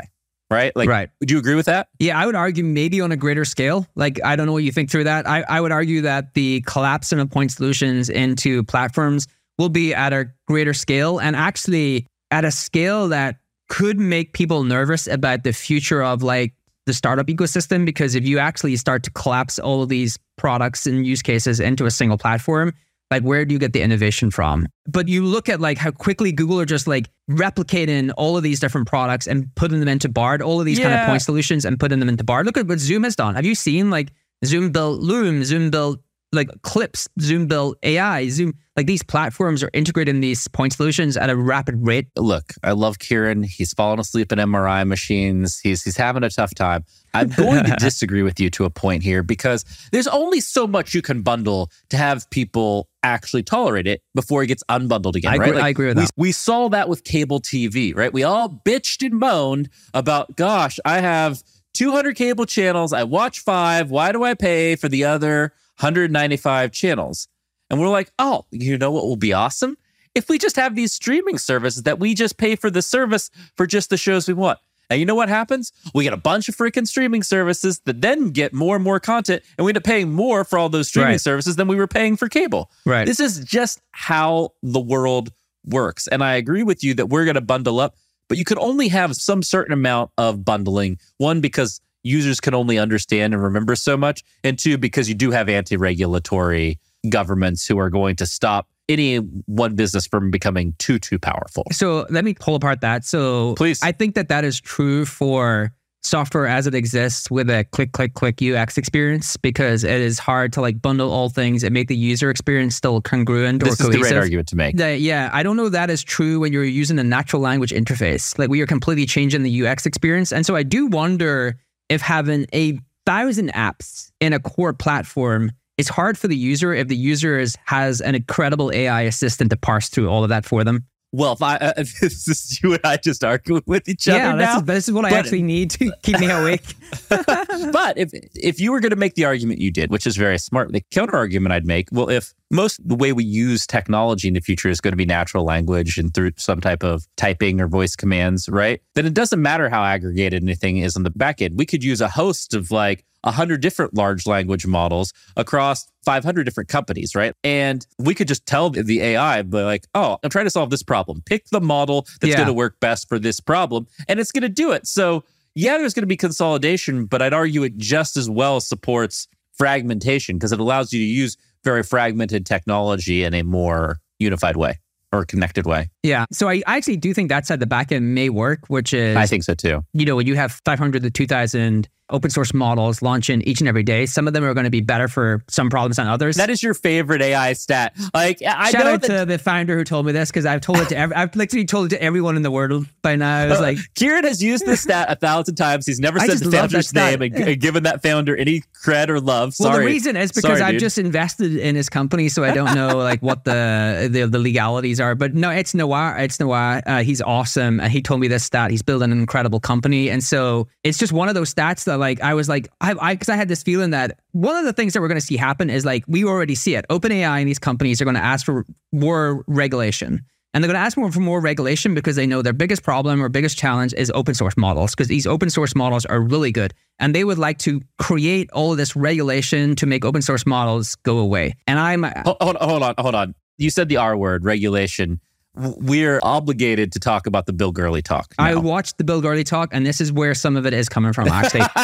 right? 0.50 0.74
Like, 0.76 0.88
right. 0.88 1.10
would 1.20 1.30
you 1.30 1.38
agree 1.38 1.54
with 1.54 1.66
that? 1.66 1.88
Yeah, 1.98 2.18
I 2.18 2.26
would 2.26 2.34
argue 2.34 2.64
maybe 2.64 3.00
on 3.00 3.12
a 3.12 3.16
greater 3.16 3.44
scale. 3.44 3.86
Like, 3.94 4.20
I 4.24 4.36
don't 4.36 4.46
know 4.46 4.52
what 4.52 4.64
you 4.64 4.72
think 4.72 4.90
through 4.90 5.04
that. 5.04 5.26
I, 5.26 5.44
I 5.48 5.60
would 5.60 5.72
argue 5.72 6.02
that 6.02 6.34
the 6.34 6.62
collapsing 6.66 7.20
of 7.20 7.30
point 7.30 7.52
solutions 7.52 8.10
into 8.10 8.64
platforms 8.64 9.26
will 9.58 9.68
be 9.68 9.94
at 9.94 10.12
a 10.12 10.26
greater 10.46 10.74
scale 10.74 11.18
and 11.18 11.36
actually 11.36 12.06
at 12.30 12.44
a 12.44 12.50
scale 12.50 13.08
that 13.08 13.36
could 13.68 13.98
make 13.98 14.32
people 14.32 14.64
nervous 14.64 15.06
about 15.06 15.44
the 15.44 15.52
future 15.52 16.02
of 16.02 16.22
like 16.22 16.54
the 16.86 16.92
startup 16.92 17.26
ecosystem. 17.26 17.84
Because 17.84 18.14
if 18.14 18.26
you 18.26 18.38
actually 18.38 18.76
start 18.76 19.02
to 19.04 19.10
collapse 19.10 19.58
all 19.58 19.82
of 19.82 19.88
these 19.88 20.18
products 20.36 20.86
and 20.86 21.06
use 21.06 21.22
cases 21.22 21.60
into 21.60 21.86
a 21.86 21.90
single 21.90 22.18
platform, 22.18 22.72
like 23.10 23.22
where 23.22 23.44
do 23.44 23.52
you 23.52 23.58
get 23.58 23.72
the 23.72 23.82
innovation 23.82 24.30
from? 24.30 24.66
But 24.86 25.08
you 25.08 25.24
look 25.24 25.48
at 25.48 25.60
like 25.60 25.78
how 25.78 25.90
quickly 25.90 26.32
Google 26.32 26.60
are 26.60 26.64
just 26.64 26.86
like 26.86 27.08
replicating 27.30 28.12
all 28.16 28.36
of 28.36 28.42
these 28.42 28.60
different 28.60 28.88
products 28.88 29.26
and 29.26 29.54
putting 29.54 29.80
them 29.80 29.88
into 29.88 30.08
Bard, 30.08 30.42
all 30.42 30.58
of 30.58 30.66
these 30.66 30.78
kind 30.78 30.94
of 30.94 31.06
point 31.06 31.22
solutions 31.22 31.64
and 31.64 31.78
putting 31.78 32.00
them 32.00 32.08
into 32.08 32.24
Bard. 32.24 32.46
Look 32.46 32.56
at 32.56 32.66
what 32.66 32.78
Zoom 32.78 33.04
has 33.04 33.14
done. 33.14 33.34
Have 33.34 33.44
you 33.44 33.54
seen 33.54 33.90
like 33.90 34.12
Zoom 34.44 34.72
built 34.72 35.00
Loom, 35.00 35.44
Zoom 35.44 35.70
built 35.70 36.00
like 36.34 36.50
Clips, 36.62 37.08
Zoom 37.20 37.46
built 37.46 37.78
AI, 37.82 38.28
Zoom 38.28 38.54
like 38.76 38.86
these 38.86 39.02
platforms 39.02 39.62
are 39.62 39.70
integrating 39.72 40.20
these 40.20 40.48
point 40.48 40.72
solutions 40.72 41.16
at 41.16 41.30
a 41.30 41.36
rapid 41.36 41.86
rate. 41.86 42.08
Look, 42.16 42.54
I 42.64 42.72
love 42.72 42.98
Kieran. 42.98 43.44
He's 43.44 43.72
fallen 43.72 44.00
asleep 44.00 44.32
in 44.32 44.38
MRI 44.38 44.86
machines. 44.86 45.60
He's 45.60 45.82
he's 45.82 45.96
having 45.96 46.24
a 46.24 46.30
tough 46.30 46.54
time. 46.54 46.84
I'm 47.12 47.28
going 47.28 47.64
to 47.64 47.76
disagree 47.78 48.22
with 48.22 48.40
you 48.40 48.50
to 48.50 48.64
a 48.64 48.70
point 48.70 49.02
here 49.04 49.22
because 49.22 49.64
there's 49.92 50.08
only 50.08 50.40
so 50.40 50.66
much 50.66 50.94
you 50.94 51.02
can 51.02 51.22
bundle 51.22 51.70
to 51.90 51.96
have 51.96 52.28
people 52.30 52.88
actually 53.04 53.44
tolerate 53.44 53.86
it 53.86 54.02
before 54.14 54.42
it 54.42 54.48
gets 54.48 54.64
unbundled 54.68 55.14
again. 55.14 55.34
I 55.34 55.36
right? 55.36 55.48
agree- 55.50 55.60
I 55.62 55.68
agree 55.68 55.86
with 55.86 55.98
we, 55.98 56.02
that. 56.02 56.10
We 56.16 56.32
saw 56.32 56.68
that 56.70 56.88
with 56.88 57.04
cable 57.04 57.40
TV, 57.40 57.96
right? 57.96 58.12
We 58.12 58.24
all 58.24 58.48
bitched 58.48 59.06
and 59.06 59.20
moaned 59.20 59.68
about, 59.92 60.36
gosh, 60.36 60.80
I 60.84 61.00
have 61.00 61.42
200 61.74 62.16
cable 62.16 62.46
channels. 62.46 62.92
I 62.92 63.04
watch 63.04 63.40
five. 63.40 63.90
Why 63.90 64.10
do 64.10 64.24
I 64.24 64.34
pay 64.34 64.74
for 64.74 64.88
the 64.88 65.04
other 65.04 65.52
195 65.78 66.72
channels? 66.72 67.28
And 67.70 67.80
we're 67.80 67.88
like, 67.88 68.12
oh, 68.18 68.44
you 68.50 68.78
know 68.78 68.90
what 68.90 69.04
will 69.04 69.16
be 69.16 69.32
awesome? 69.32 69.76
If 70.14 70.28
we 70.28 70.38
just 70.38 70.56
have 70.56 70.74
these 70.76 70.92
streaming 70.92 71.38
services 71.38 71.82
that 71.84 71.98
we 71.98 72.14
just 72.14 72.36
pay 72.36 72.56
for 72.56 72.70
the 72.70 72.82
service 72.82 73.30
for 73.56 73.66
just 73.66 73.90
the 73.90 73.96
shows 73.96 74.28
we 74.28 74.34
want. 74.34 74.58
And 74.90 75.00
you 75.00 75.06
know 75.06 75.14
what 75.14 75.30
happens? 75.30 75.72
We 75.94 76.04
get 76.04 76.12
a 76.12 76.16
bunch 76.18 76.48
of 76.48 76.54
freaking 76.54 76.86
streaming 76.86 77.22
services 77.22 77.80
that 77.86 78.02
then 78.02 78.30
get 78.30 78.52
more 78.52 78.76
and 78.76 78.84
more 78.84 79.00
content, 79.00 79.42
and 79.56 79.64
we 79.64 79.70
end 79.70 79.78
up 79.78 79.82
paying 79.84 80.12
more 80.12 80.44
for 80.44 80.58
all 80.58 80.68
those 80.68 80.88
streaming 80.88 81.12
Right. 81.12 81.20
services 81.20 81.56
than 81.56 81.68
we 81.68 81.76
were 81.76 81.86
paying 81.88 82.16
for 82.16 82.28
cable. 82.28 82.70
Right. 82.84 83.06
This 83.06 83.18
is 83.18 83.42
just 83.44 83.80
how 83.92 84.50
the 84.62 84.80
world 84.80 85.32
works. 85.64 86.06
And 86.06 86.22
I 86.22 86.34
agree 86.34 86.62
with 86.62 86.84
you 86.84 86.92
that 86.94 87.06
we're 87.06 87.24
going 87.24 87.34
to 87.36 87.40
bundle 87.40 87.80
up, 87.80 87.96
but 88.28 88.36
you 88.36 88.44
can 88.44 88.58
only 88.58 88.88
have 88.88 89.16
some 89.16 89.42
certain 89.42 89.72
amount 89.72 90.10
of 90.18 90.44
bundling. 90.44 90.98
One, 91.16 91.40
because 91.40 91.80
users 92.04 92.40
can 92.40 92.54
only 92.54 92.78
understand 92.78 93.34
and 93.34 93.42
remember 93.42 93.74
so 93.74 93.96
much. 93.96 94.22
And 94.44 94.58
two, 94.58 94.78
because 94.78 95.08
you 95.08 95.14
do 95.14 95.32
have 95.32 95.48
anti 95.48 95.76
regulatory 95.76 96.78
governments 97.08 97.66
who 97.66 97.78
are 97.78 97.90
going 97.90 98.16
to 98.16 98.26
stop 98.26 98.68
any 98.88 99.16
one 99.16 99.74
business 99.74 100.06
from 100.06 100.30
becoming 100.30 100.74
too, 100.78 100.98
too 100.98 101.18
powerful. 101.18 101.64
So 101.72 102.06
let 102.10 102.24
me 102.24 102.34
pull 102.34 102.54
apart 102.54 102.82
that. 102.82 103.04
So 103.04 103.54
Please. 103.56 103.82
I 103.82 103.92
think 103.92 104.14
that 104.14 104.28
that 104.28 104.44
is 104.44 104.60
true 104.60 105.04
for 105.06 105.72
software 106.02 106.46
as 106.46 106.66
it 106.66 106.74
exists 106.74 107.30
with 107.30 107.48
a 107.48 107.64
click, 107.72 107.92
click, 107.92 108.12
click 108.12 108.42
UX 108.42 108.76
experience 108.76 109.38
because 109.38 109.84
it 109.84 110.02
is 110.02 110.18
hard 110.18 110.52
to 110.52 110.60
like 110.60 110.82
bundle 110.82 111.10
all 111.10 111.30
things 111.30 111.64
and 111.64 111.72
make 111.72 111.88
the 111.88 111.96
user 111.96 112.28
experience 112.28 112.76
still 112.76 113.00
congruent 113.00 113.60
This 113.60 113.70
or 113.70 113.72
is 113.72 113.78
the 113.78 113.84
cohesive. 113.84 114.02
great 114.02 114.18
argument 114.18 114.48
to 114.48 114.56
make. 114.56 114.76
That- 114.76 115.00
yeah, 115.00 115.30
I 115.32 115.42
don't 115.42 115.56
know 115.56 115.70
that 115.70 115.88
is 115.88 116.04
true 116.04 116.40
when 116.40 116.52
you're 116.52 116.62
using 116.62 116.98
a 116.98 117.04
natural 117.04 117.40
language 117.40 117.70
interface. 117.70 118.38
Like 118.38 118.50
we 118.50 118.60
are 118.60 118.66
completely 118.66 119.06
changing 119.06 119.44
the 119.44 119.66
UX 119.66 119.86
experience. 119.86 120.30
And 120.30 120.44
so 120.44 120.54
I 120.54 120.62
do 120.62 120.86
wonder 120.86 121.56
if 121.88 122.00
having 122.00 122.46
a 122.54 122.78
thousand 123.06 123.52
apps 123.52 124.10
in 124.20 124.32
a 124.32 124.40
core 124.40 124.72
platform 124.72 125.52
is 125.76 125.88
hard 125.88 126.16
for 126.16 126.28
the 126.28 126.36
user 126.36 126.72
if 126.72 126.88
the 126.88 126.96
user 126.96 127.38
is, 127.38 127.56
has 127.64 128.00
an 128.00 128.14
incredible 128.14 128.70
AI 128.72 129.02
assistant 129.02 129.50
to 129.50 129.56
parse 129.56 129.88
through 129.88 130.08
all 130.08 130.22
of 130.22 130.28
that 130.28 130.44
for 130.44 130.64
them. 130.64 130.86
well, 131.12 131.32
if 131.32 131.42
I 131.42 131.56
uh, 131.56 131.72
if 131.76 131.98
this 132.00 132.28
is 132.28 132.62
you 132.62 132.72
and 132.74 132.80
I 132.84 132.96
just 132.96 133.24
arguing 133.24 133.62
with 133.66 133.88
each 133.88 134.06
yeah, 134.06 134.30
other 134.30 134.38
this 134.38 134.46
now. 134.46 134.56
is, 134.58 134.62
this 134.64 134.88
is 134.88 134.94
what 134.94 135.04
I 135.04 135.10
actually 135.10 135.42
need 135.42 135.70
to 135.72 135.92
keep 136.02 136.18
me 136.18 136.30
awake. 136.30 136.74
but 137.08 137.98
if 137.98 138.10
if 138.34 138.60
you 138.60 138.72
were 138.72 138.80
going 138.80 138.90
to 138.90 138.96
make 138.96 139.14
the 139.14 139.24
argument 139.24 139.60
you 139.60 139.70
did, 139.70 139.90
which 139.90 140.06
is 140.06 140.16
very 140.16 140.38
smart, 140.38 140.72
the 140.72 140.82
counter 140.90 141.16
argument 141.16 141.52
I'd 141.52 141.66
make, 141.66 141.88
well, 141.92 142.08
if 142.08 142.32
most 142.54 142.80
the 142.88 142.94
way 142.94 143.12
we 143.12 143.24
use 143.24 143.66
technology 143.66 144.28
in 144.28 144.34
the 144.34 144.40
future 144.40 144.68
is 144.68 144.80
going 144.80 144.92
to 144.92 144.96
be 144.96 145.04
natural 145.04 145.44
language 145.44 145.98
and 145.98 146.14
through 146.14 146.32
some 146.36 146.60
type 146.60 146.82
of 146.82 147.06
typing 147.16 147.60
or 147.60 147.66
voice 147.68 147.96
commands, 147.96 148.48
right? 148.48 148.80
Then 148.94 149.04
it 149.06 149.14
doesn't 149.14 149.42
matter 149.42 149.68
how 149.68 149.82
aggregated 149.84 150.42
anything 150.42 150.78
is 150.78 150.96
on 150.96 151.02
the 151.02 151.10
back 151.10 151.42
end. 151.42 151.58
We 151.58 151.66
could 151.66 151.82
use 151.84 152.00
a 152.00 152.08
host 152.08 152.54
of 152.54 152.70
like 152.70 153.04
a 153.24 153.30
hundred 153.30 153.60
different 153.62 153.94
large 153.94 154.26
language 154.26 154.66
models 154.66 155.12
across 155.36 155.86
500 156.04 156.44
different 156.44 156.68
companies, 156.68 157.14
right? 157.14 157.32
And 157.42 157.86
we 157.98 158.14
could 158.14 158.28
just 158.28 158.46
tell 158.46 158.70
the 158.70 159.00
AI, 159.00 159.42
but 159.42 159.64
like, 159.64 159.86
oh, 159.94 160.18
I'm 160.22 160.30
trying 160.30 160.44
to 160.44 160.50
solve 160.50 160.70
this 160.70 160.82
problem. 160.82 161.22
Pick 161.24 161.46
the 161.50 161.60
model 161.60 162.06
that's 162.20 162.30
Yeah. 162.30 162.36
going 162.36 162.48
to 162.48 162.52
work 162.52 162.78
best 162.80 163.08
for 163.08 163.18
this 163.18 163.40
problem, 163.40 163.86
and 164.08 164.20
it's 164.20 164.30
going 164.30 164.42
to 164.42 164.48
do 164.48 164.72
it. 164.72 164.86
So 164.86 165.24
yeah, 165.54 165.78
there's 165.78 165.94
going 165.94 166.02
to 166.02 166.06
be 166.06 166.16
consolidation, 166.16 167.06
but 167.06 167.22
I'd 167.22 167.32
argue 167.32 167.62
it 167.62 167.76
just 167.78 168.16
as 168.16 168.28
well 168.28 168.60
supports 168.60 169.26
fragmentation 169.56 170.36
because 170.36 170.52
it 170.52 170.60
allows 170.60 170.92
you 170.92 171.00
to 171.00 171.06
use 171.06 171.36
very 171.64 171.82
fragmented 171.82 172.46
technology 172.46 173.24
in 173.24 173.34
a 173.34 173.42
more 173.42 173.98
unified 174.18 174.56
way 174.56 174.78
or 175.12 175.24
connected 175.24 175.66
way. 175.66 175.90
Yeah. 176.04 176.26
So 176.30 176.48
I 176.48 176.62
I 176.66 176.76
actually 176.76 176.98
do 176.98 177.12
think 177.12 177.30
that 177.30 177.46
side 177.46 177.58
the 177.58 177.66
back 177.66 177.90
end 177.90 178.14
may 178.14 178.28
work, 178.28 178.60
which 178.68 178.92
is, 178.94 179.16
I 179.16 179.26
think 179.26 179.42
so 179.42 179.54
too. 179.54 179.82
you 179.92 180.04
know, 180.06 180.14
when 180.16 180.26
you 180.26 180.36
have 180.36 180.60
500 180.64 181.02
to 181.02 181.10
2,000 181.10 181.88
open 182.10 182.28
source 182.30 182.52
models 182.52 183.00
launching 183.00 183.40
each 183.42 183.60
and 183.62 183.66
every 183.68 183.82
day, 183.82 184.04
some 184.04 184.28
of 184.28 184.34
them 184.34 184.44
are 184.44 184.52
going 184.52 184.64
to 184.64 184.70
be 184.70 184.82
better 184.82 185.08
for 185.08 185.42
some 185.48 185.70
problems 185.70 185.96
than 185.96 186.06
others. 186.06 186.36
That 186.36 186.50
is 186.50 186.62
your 186.62 186.74
favorite 186.74 187.22
AI 187.22 187.54
stat. 187.54 187.96
Like 188.12 188.42
I 188.42 188.70
Shout 188.70 188.84
know 188.84 188.92
out 188.92 189.00
that 189.02 189.20
to 189.20 189.24
the 189.24 189.38
founder 189.38 189.74
who 189.78 189.84
told 189.84 190.04
me 190.04 190.12
this 190.12 190.30
because 190.30 190.44
I've 190.44 190.60
told 190.60 190.80
it 190.80 190.90
to 190.90 190.96
every, 190.98 191.16
I've 191.16 191.34
literally 191.34 191.64
told 191.64 191.86
it 191.86 191.96
to 191.96 192.02
everyone 192.02 192.36
in 192.36 192.42
the 192.42 192.50
world 192.50 192.86
by 193.00 193.16
now. 193.16 193.34
I 193.38 193.46
was 193.46 193.58
like, 193.58 193.78
Kieran 193.94 194.24
has 194.24 194.42
used 194.42 194.66
this 194.66 194.82
stat 194.82 195.06
a 195.10 195.16
thousand 195.16 195.54
times. 195.54 195.86
He's 195.86 195.98
never 195.98 196.20
said 196.20 196.38
the 196.38 196.50
founder's 196.50 196.92
name 196.92 197.22
and, 197.22 197.34
and 197.34 197.58
given 197.58 197.84
that 197.84 198.02
founder 198.02 198.36
any 198.36 198.62
cred 198.84 199.08
or 199.08 199.18
love. 199.18 199.54
well, 199.58 199.72
the 199.72 199.78
reason 199.84 200.14
is 200.14 200.30
because 200.30 200.58
Sorry, 200.58 200.60
I've 200.60 200.72
dude. 200.72 200.80
just 200.80 200.98
invested 200.98 201.56
in 201.56 201.74
his 201.74 201.88
company, 201.88 202.28
so 202.28 202.44
I 202.44 202.52
don't 202.52 202.74
know 202.74 202.98
like 202.98 203.22
what 203.22 203.44
the 203.44 204.10
the, 204.12 204.26
the 204.26 204.38
legalities 204.38 205.00
are. 205.00 205.14
But 205.14 205.34
no, 205.34 205.48
it's 205.48 205.72
Noah. 205.94 206.22
It's 206.22 206.40
Noah. 206.40 206.82
Uh, 206.86 207.02
he's 207.02 207.22
awesome, 207.22 207.80
and 207.80 207.92
he 207.92 208.02
told 208.02 208.20
me 208.20 208.28
this 208.28 208.44
stat. 208.44 208.70
He's 208.70 208.82
building 208.82 209.12
an 209.12 209.18
incredible 209.18 209.60
company, 209.60 210.10
and 210.10 210.22
so 210.22 210.68
it's 210.82 210.98
just 210.98 211.12
one 211.12 211.28
of 211.28 211.34
those 211.34 211.54
stats 211.54 211.84
that 211.84 211.98
like 211.98 212.20
I 212.20 212.34
was 212.34 212.48
like 212.48 212.68
I 212.80 212.94
I 213.00 213.14
because 213.14 213.28
I 213.28 213.36
had 213.36 213.48
this 213.48 213.62
feeling 213.62 213.90
that 213.90 214.18
one 214.32 214.56
of 214.56 214.64
the 214.64 214.72
things 214.72 214.92
that 214.92 215.00
we're 215.00 215.08
going 215.08 215.20
to 215.20 215.26
see 215.26 215.36
happen 215.36 215.70
is 215.70 215.84
like 215.84 216.04
we 216.08 216.24
already 216.24 216.54
see 216.54 216.74
it. 216.74 216.84
OpenAI 216.90 217.40
and 217.40 217.48
these 217.48 217.58
companies 217.58 218.00
are 218.00 218.04
going 218.04 218.16
to 218.16 218.24
ask 218.24 218.44
for 218.44 218.64
more 218.92 219.44
regulation. 219.46 220.24
And 220.52 220.62
they're 220.62 220.68
going 220.68 220.80
to 220.80 220.86
ask 220.86 220.96
more 220.96 221.10
for 221.10 221.18
more 221.18 221.40
regulation 221.40 221.94
because 221.94 222.14
they 222.14 222.28
know 222.28 222.40
their 222.40 222.52
biggest 222.52 222.84
problem 222.84 223.20
or 223.20 223.28
biggest 223.28 223.58
challenge 223.58 223.92
is 223.94 224.12
open 224.14 224.34
source 224.34 224.56
models 224.56 224.92
because 224.92 225.08
these 225.08 225.26
open 225.26 225.50
source 225.50 225.74
models 225.74 226.06
are 226.06 226.20
really 226.20 226.52
good. 226.52 226.72
And 227.00 227.12
they 227.12 227.24
would 227.24 227.38
like 227.38 227.58
to 227.60 227.80
create 227.98 228.52
all 228.52 228.70
of 228.70 228.78
this 228.78 228.94
regulation 228.94 229.74
to 229.74 229.86
make 229.86 230.04
open 230.04 230.22
source 230.22 230.46
models 230.46 230.94
go 231.02 231.18
away. 231.18 231.56
And 231.66 231.80
I'm 231.80 232.04
Hold, 232.04 232.36
hold, 232.40 232.56
hold 232.58 232.82
on, 232.84 232.94
hold 232.98 233.16
on. 233.16 233.34
You 233.58 233.68
said 233.68 233.88
the 233.88 233.96
R 233.96 234.16
word, 234.16 234.44
regulation. 234.44 235.20
We're 235.56 236.18
obligated 236.22 236.90
to 236.92 236.98
talk 237.00 237.26
about 237.26 237.46
the 237.46 237.52
Bill 237.52 237.70
Gurley 237.70 238.02
talk. 238.02 238.34
I 238.38 238.54
watched 238.56 238.98
the 238.98 239.04
Bill 239.04 239.20
Gurley 239.20 239.44
talk, 239.44 239.68
and 239.72 239.86
this 239.86 240.00
is 240.00 240.12
where 240.12 240.34
some 240.34 240.56
of 240.56 240.66
it 240.66 240.72
is 240.72 240.88
coming 240.88 241.12
from. 241.12 241.28
Actually, 241.28 241.62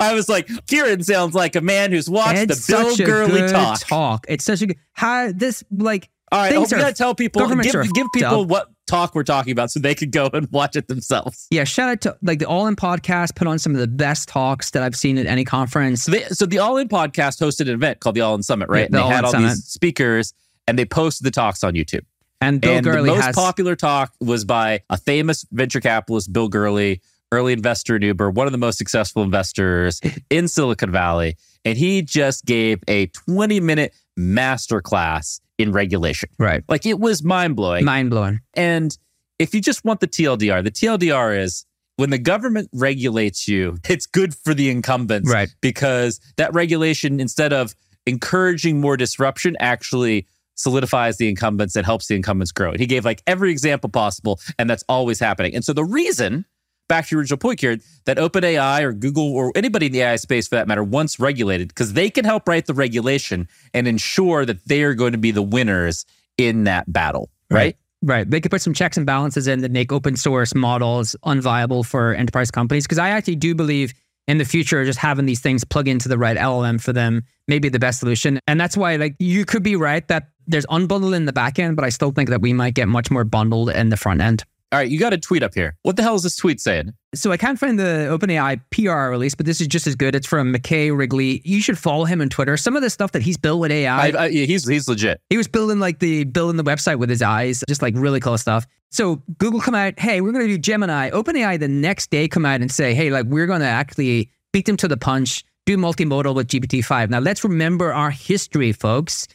I 0.00 0.12
was 0.14 0.28
like, 0.28 0.48
Kieran 0.66 1.02
sounds 1.04 1.34
like 1.34 1.54
a 1.56 1.60
man 1.60 1.92
who's 1.92 2.10
watched 2.10 2.38
it's 2.50 2.66
the 2.66 2.72
Bill 2.72 2.90
such 2.90 3.00
a 3.00 3.04
Gurley 3.04 3.40
good 3.40 3.50
talk. 3.50 3.80
talk. 3.80 4.26
It's 4.28 4.44
such 4.44 4.62
a 4.62 4.66
good 4.66 4.76
how 4.94 5.30
this 5.32 5.62
like 5.70 6.10
All 6.32 6.40
right, 6.40 6.52
things 6.52 6.72
oh, 6.72 6.76
we 6.76 6.80
are- 6.82 6.84
gotta 6.86 6.94
tell 6.96 7.14
people, 7.14 7.46
give, 7.48 7.92
give 7.92 8.06
people 8.12 8.42
up. 8.42 8.48
what 8.48 8.68
talk 8.88 9.14
we're 9.14 9.22
talking 9.22 9.52
about 9.52 9.70
so 9.70 9.78
they 9.80 9.94
could 9.94 10.10
go 10.10 10.28
and 10.32 10.50
watch 10.50 10.74
it 10.76 10.88
themselves. 10.88 11.46
yeah. 11.50 11.64
Shout 11.64 11.88
out 11.88 12.00
to 12.02 12.16
like 12.22 12.40
the 12.40 12.48
All 12.48 12.66
In 12.66 12.74
podcast 12.76 13.36
put 13.36 13.46
on 13.46 13.58
some 13.58 13.72
of 13.74 13.80
the 13.80 13.86
best 13.86 14.28
talks 14.28 14.70
that 14.72 14.82
I've 14.82 14.96
seen 14.96 15.16
at 15.18 15.26
any 15.26 15.44
conference. 15.44 16.02
So, 16.02 16.10
they, 16.12 16.24
so 16.24 16.46
the 16.46 16.58
All 16.58 16.76
In 16.78 16.88
podcast 16.88 17.40
hosted 17.40 17.62
an 17.62 17.68
event 17.70 18.00
called 18.00 18.16
the 18.16 18.22
All 18.22 18.34
In 18.34 18.42
Summit, 18.42 18.68
right? 18.68 18.80
Yeah, 18.80 18.84
and 18.86 18.94
they 18.94 18.98
All 18.98 19.08
had 19.10 19.24
all 19.24 19.30
Summit. 19.30 19.50
these 19.50 19.64
speakers, 19.64 20.34
and 20.66 20.76
they 20.78 20.84
posted 20.84 21.24
the 21.24 21.30
talks 21.30 21.62
on 21.62 21.74
YouTube. 21.74 22.02
And 22.42 22.60
Bill 22.60 22.72
and 22.76 22.84
Gurley 22.84 23.08
the 23.10 23.16
most 23.16 23.24
has 23.24 23.34
popular 23.34 23.76
talk 23.76 24.12
was 24.20 24.44
by 24.44 24.80
a 24.90 24.96
famous 24.98 25.46
venture 25.52 25.80
capitalist, 25.80 26.32
Bill 26.32 26.48
Gurley, 26.48 27.00
early 27.30 27.52
investor 27.52 27.96
in 27.96 28.02
Uber, 28.02 28.30
one 28.30 28.46
of 28.46 28.52
the 28.52 28.58
most 28.58 28.76
successful 28.78 29.22
investors 29.22 30.00
in 30.28 30.48
Silicon 30.48 30.90
Valley. 30.90 31.36
And 31.64 31.78
he 31.78 32.02
just 32.02 32.44
gave 32.44 32.80
a 32.88 33.06
20 33.06 33.60
minute 33.60 33.94
masterclass 34.18 35.40
in 35.58 35.72
regulation. 35.72 36.28
right 36.38 36.62
Like 36.68 36.86
it 36.86 36.98
was 36.98 37.22
mind 37.22 37.56
blowing. 37.56 37.84
mind 37.84 38.10
blowing. 38.10 38.40
And 38.54 38.96
if 39.38 39.54
you 39.54 39.60
just 39.60 39.84
want 39.84 40.00
the 40.00 40.08
TLDR, 40.08 40.62
the 40.64 40.70
TLDR 40.70 41.38
is 41.38 41.64
when 41.96 42.10
the 42.10 42.18
government 42.18 42.68
regulates 42.72 43.46
you, 43.46 43.78
it's 43.88 44.06
good 44.06 44.34
for 44.34 44.54
the 44.54 44.68
incumbents 44.70 45.30
Right. 45.30 45.48
because 45.60 46.20
that 46.36 46.52
regulation, 46.52 47.20
instead 47.20 47.52
of 47.52 47.74
encouraging 48.06 48.80
more 48.80 48.96
disruption, 48.96 49.56
actually 49.60 50.26
solidifies 50.54 51.16
the 51.16 51.28
incumbents 51.28 51.76
and 51.76 51.84
helps 51.86 52.06
the 52.06 52.14
incumbents 52.14 52.52
grow. 52.52 52.70
And 52.70 52.80
he 52.80 52.86
gave 52.86 53.04
like 53.04 53.22
every 53.26 53.50
example 53.50 53.90
possible, 53.90 54.40
and 54.58 54.68
that's 54.68 54.84
always 54.88 55.18
happening. 55.18 55.54
And 55.54 55.64
so 55.64 55.72
the 55.72 55.84
reason, 55.84 56.44
back 56.88 57.06
to 57.06 57.14
your 57.14 57.20
original 57.20 57.38
point 57.38 57.60
here, 57.60 57.78
that 58.04 58.18
OpenAI 58.18 58.82
or 58.82 58.92
Google 58.92 59.32
or 59.34 59.52
anybody 59.54 59.86
in 59.86 59.92
the 59.92 60.02
AI 60.02 60.16
space 60.16 60.48
for 60.48 60.56
that 60.56 60.68
matter 60.68 60.84
wants 60.84 61.18
regulated, 61.18 61.68
because 61.68 61.94
they 61.94 62.10
can 62.10 62.24
help 62.24 62.48
write 62.48 62.66
the 62.66 62.74
regulation 62.74 63.48
and 63.72 63.88
ensure 63.88 64.44
that 64.44 64.66
they 64.66 64.82
are 64.82 64.94
going 64.94 65.12
to 65.12 65.18
be 65.18 65.30
the 65.30 65.42
winners 65.42 66.04
in 66.38 66.64
that 66.64 66.92
battle, 66.92 67.30
right? 67.50 67.76
Right. 68.04 68.28
They 68.28 68.40
could 68.40 68.50
put 68.50 68.60
some 68.60 68.74
checks 68.74 68.96
and 68.96 69.06
balances 69.06 69.46
in 69.46 69.60
that 69.60 69.70
make 69.70 69.92
open 69.92 70.16
source 70.16 70.56
models 70.56 71.14
unviable 71.24 71.86
for 71.86 72.14
enterprise 72.14 72.50
companies. 72.50 72.84
Because 72.84 72.98
I 72.98 73.10
actually 73.10 73.36
do 73.36 73.54
believe 73.54 73.94
in 74.26 74.38
the 74.38 74.44
future, 74.44 74.84
just 74.84 74.98
having 74.98 75.24
these 75.26 75.38
things 75.38 75.64
plug 75.64 75.86
into 75.86 76.08
the 76.08 76.18
right 76.18 76.36
LLM 76.36 76.80
for 76.80 76.92
them 76.92 77.22
may 77.46 77.60
be 77.60 77.68
the 77.68 77.78
best 77.78 78.00
solution. 78.00 78.40
And 78.48 78.60
that's 78.60 78.76
why, 78.76 78.96
like, 78.96 79.14
you 79.20 79.44
could 79.44 79.62
be 79.62 79.76
right 79.76 80.06
that 80.08 80.28
there's 80.46 80.66
unbundled 80.66 81.14
in 81.14 81.24
the 81.24 81.32
back 81.32 81.58
end, 81.58 81.76
but 81.76 81.84
I 81.84 81.88
still 81.88 82.12
think 82.12 82.28
that 82.30 82.40
we 82.40 82.52
might 82.52 82.74
get 82.74 82.88
much 82.88 83.10
more 83.10 83.24
bundled 83.24 83.70
in 83.70 83.88
the 83.88 83.96
front 83.96 84.20
end. 84.20 84.44
All 84.72 84.78
right, 84.78 84.88
you 84.88 84.98
got 84.98 85.12
a 85.12 85.18
tweet 85.18 85.42
up 85.42 85.52
here. 85.54 85.76
What 85.82 85.96
the 85.96 86.02
hell 86.02 86.14
is 86.14 86.22
this 86.22 86.34
tweet 86.34 86.58
saying? 86.58 86.94
So 87.14 87.30
I 87.30 87.36
can't 87.36 87.58
find 87.58 87.78
the 87.78 88.08
OpenAI 88.10 88.58
PR 88.70 89.10
release, 89.10 89.34
but 89.34 89.44
this 89.44 89.60
is 89.60 89.66
just 89.66 89.86
as 89.86 89.94
good. 89.94 90.14
It's 90.14 90.26
from 90.26 90.50
McKay 90.50 90.96
Wrigley. 90.96 91.42
You 91.44 91.60
should 91.60 91.78
follow 91.78 92.06
him 92.06 92.22
on 92.22 92.30
Twitter. 92.30 92.56
Some 92.56 92.74
of 92.74 92.80
the 92.80 92.88
stuff 92.88 93.12
that 93.12 93.20
he's 93.20 93.36
built 93.36 93.60
with 93.60 93.70
AI, 93.70 94.06
I, 94.06 94.10
I, 94.12 94.26
yeah, 94.28 94.46
he's 94.46 94.66
he's 94.66 94.88
legit. 94.88 95.20
He 95.28 95.36
was 95.36 95.46
building 95.46 95.78
like 95.78 95.98
the 95.98 96.24
building 96.24 96.56
the 96.56 96.64
website 96.64 96.98
with 96.98 97.10
his 97.10 97.20
eyes, 97.20 97.62
just 97.68 97.82
like 97.82 97.92
really 97.98 98.18
cool 98.18 98.38
stuff. 98.38 98.66
So 98.90 99.16
Google 99.36 99.60
come 99.60 99.74
out, 99.74 99.98
hey, 99.98 100.22
we're 100.22 100.32
gonna 100.32 100.46
do 100.46 100.56
Gemini. 100.56 101.10
OpenAI 101.10 101.60
the 101.60 101.68
next 101.68 102.10
day 102.10 102.26
come 102.26 102.46
out 102.46 102.62
and 102.62 102.72
say, 102.72 102.94
hey, 102.94 103.10
like 103.10 103.26
we're 103.26 103.46
gonna 103.46 103.66
actually 103.66 104.30
beat 104.54 104.64
them 104.64 104.78
to 104.78 104.88
the 104.88 104.96
punch, 104.96 105.44
do 105.66 105.76
multimodal 105.76 106.34
with 106.34 106.48
GPT-5. 106.48 107.10
Now 107.10 107.18
let's 107.18 107.44
remember 107.44 107.92
our 107.92 108.10
history, 108.10 108.72
folks. 108.72 109.28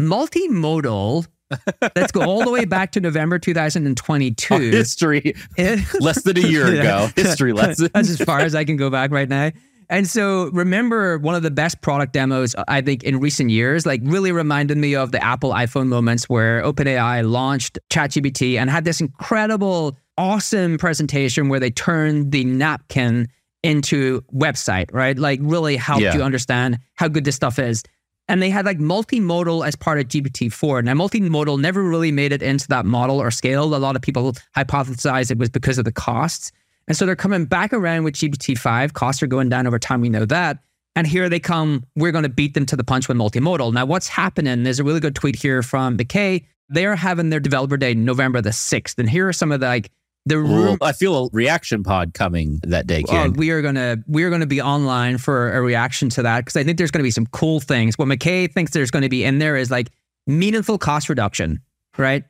Multimodal. 0.00 1.26
let's 1.96 2.12
go 2.12 2.22
all 2.22 2.44
the 2.44 2.50
way 2.50 2.64
back 2.64 2.92
to 2.92 3.00
November 3.00 3.38
2022. 3.38 4.54
Our 4.54 4.60
history 4.60 5.34
less 6.00 6.22
than 6.22 6.38
a 6.38 6.40
year 6.40 6.66
ago. 6.66 7.08
History 7.16 7.52
lesson. 7.54 7.88
That's 7.92 8.08
as 8.08 8.20
far 8.20 8.40
as 8.40 8.54
I 8.54 8.64
can 8.64 8.76
go 8.76 8.88
back 8.90 9.10
right 9.10 9.28
now. 9.28 9.50
And 9.88 10.06
so 10.06 10.50
remember 10.52 11.18
one 11.18 11.34
of 11.34 11.42
the 11.42 11.50
best 11.50 11.80
product 11.80 12.12
demos 12.12 12.54
I 12.68 12.80
think 12.80 13.02
in 13.02 13.18
recent 13.18 13.50
years, 13.50 13.84
like 13.84 14.00
really 14.04 14.30
reminded 14.30 14.78
me 14.78 14.94
of 14.94 15.10
the 15.10 15.22
Apple 15.22 15.50
iPhone 15.50 15.88
moments 15.88 16.28
where 16.28 16.62
OpenAI 16.62 17.28
launched 17.28 17.80
ChatGPT 17.90 18.56
and 18.56 18.70
had 18.70 18.84
this 18.84 19.00
incredible, 19.00 19.98
awesome 20.16 20.78
presentation 20.78 21.48
where 21.48 21.58
they 21.58 21.72
turned 21.72 22.30
the 22.30 22.44
napkin 22.44 23.26
into 23.64 24.22
website, 24.32 24.86
right? 24.92 25.18
Like 25.18 25.40
really 25.42 25.76
helped 25.76 26.02
Yeah. 26.02 26.14
you 26.14 26.22
understand 26.22 26.78
how 26.94 27.08
good 27.08 27.24
this 27.24 27.34
stuff 27.34 27.58
is. 27.58 27.82
And 28.30 28.40
they 28.40 28.48
had 28.48 28.64
like 28.64 28.78
multimodal 28.78 29.66
as 29.66 29.74
part 29.74 29.98
of 29.98 30.06
GPT-4. 30.06 30.84
Now, 30.84 30.94
multimodal 30.94 31.60
never 31.60 31.82
really 31.82 32.12
made 32.12 32.30
it 32.30 32.42
into 32.42 32.68
that 32.68 32.86
model 32.86 33.20
or 33.20 33.32
scale. 33.32 33.74
A 33.74 33.76
lot 33.76 33.96
of 33.96 34.02
people 34.02 34.34
hypothesized 34.56 35.32
it 35.32 35.38
was 35.38 35.50
because 35.50 35.78
of 35.78 35.84
the 35.84 35.90
costs. 35.90 36.52
And 36.86 36.96
so 36.96 37.06
they're 37.06 37.16
coming 37.16 37.44
back 37.44 37.72
around 37.72 38.04
with 38.04 38.14
GPT-5. 38.14 38.92
Costs 38.92 39.20
are 39.24 39.26
going 39.26 39.48
down 39.48 39.66
over 39.66 39.80
time. 39.80 40.00
We 40.00 40.08
know 40.08 40.26
that. 40.26 40.58
And 40.94 41.08
here 41.08 41.28
they 41.28 41.40
come. 41.40 41.84
We're 41.96 42.12
going 42.12 42.22
to 42.22 42.28
beat 42.28 42.54
them 42.54 42.66
to 42.66 42.76
the 42.76 42.84
punch 42.84 43.08
with 43.08 43.16
multimodal. 43.16 43.72
Now, 43.72 43.84
what's 43.84 44.06
happening? 44.06 44.62
There's 44.62 44.78
a 44.78 44.84
really 44.84 45.00
good 45.00 45.16
tweet 45.16 45.34
here 45.34 45.60
from 45.64 45.98
McKay. 45.98 46.46
They're 46.68 46.94
having 46.94 47.30
their 47.30 47.40
developer 47.40 47.76
day 47.76 47.94
November 47.94 48.40
the 48.40 48.50
6th. 48.50 48.96
And 48.96 49.10
here 49.10 49.26
are 49.26 49.32
some 49.32 49.50
of 49.50 49.58
the 49.58 49.66
like 49.66 49.90
the 50.26 50.38
room. 50.38 50.78
I 50.82 50.92
feel 50.92 51.26
a 51.26 51.28
reaction 51.32 51.82
pod 51.82 52.14
coming 52.14 52.60
that 52.64 52.86
day, 52.86 52.98
uh, 53.00 53.04
Oh, 53.08 53.12
Kieran. 53.12 53.32
we 53.34 53.50
are 53.50 53.62
gonna 53.62 53.96
we 54.06 54.22
are 54.24 54.30
gonna 54.30 54.46
be 54.46 54.60
online 54.60 55.18
for 55.18 55.52
a 55.52 55.60
reaction 55.62 56.08
to 56.10 56.22
that 56.22 56.40
because 56.44 56.56
I 56.56 56.64
think 56.64 56.78
there's 56.78 56.90
gonna 56.90 57.02
be 57.02 57.10
some 57.10 57.26
cool 57.26 57.60
things. 57.60 57.96
What 57.98 58.08
McKay 58.08 58.52
thinks 58.52 58.72
there's 58.72 58.90
gonna 58.90 59.08
be 59.08 59.24
in 59.24 59.38
there 59.38 59.56
is 59.56 59.70
like 59.70 59.90
meaningful 60.26 60.78
cost 60.78 61.08
reduction, 61.08 61.60
right? 61.96 62.24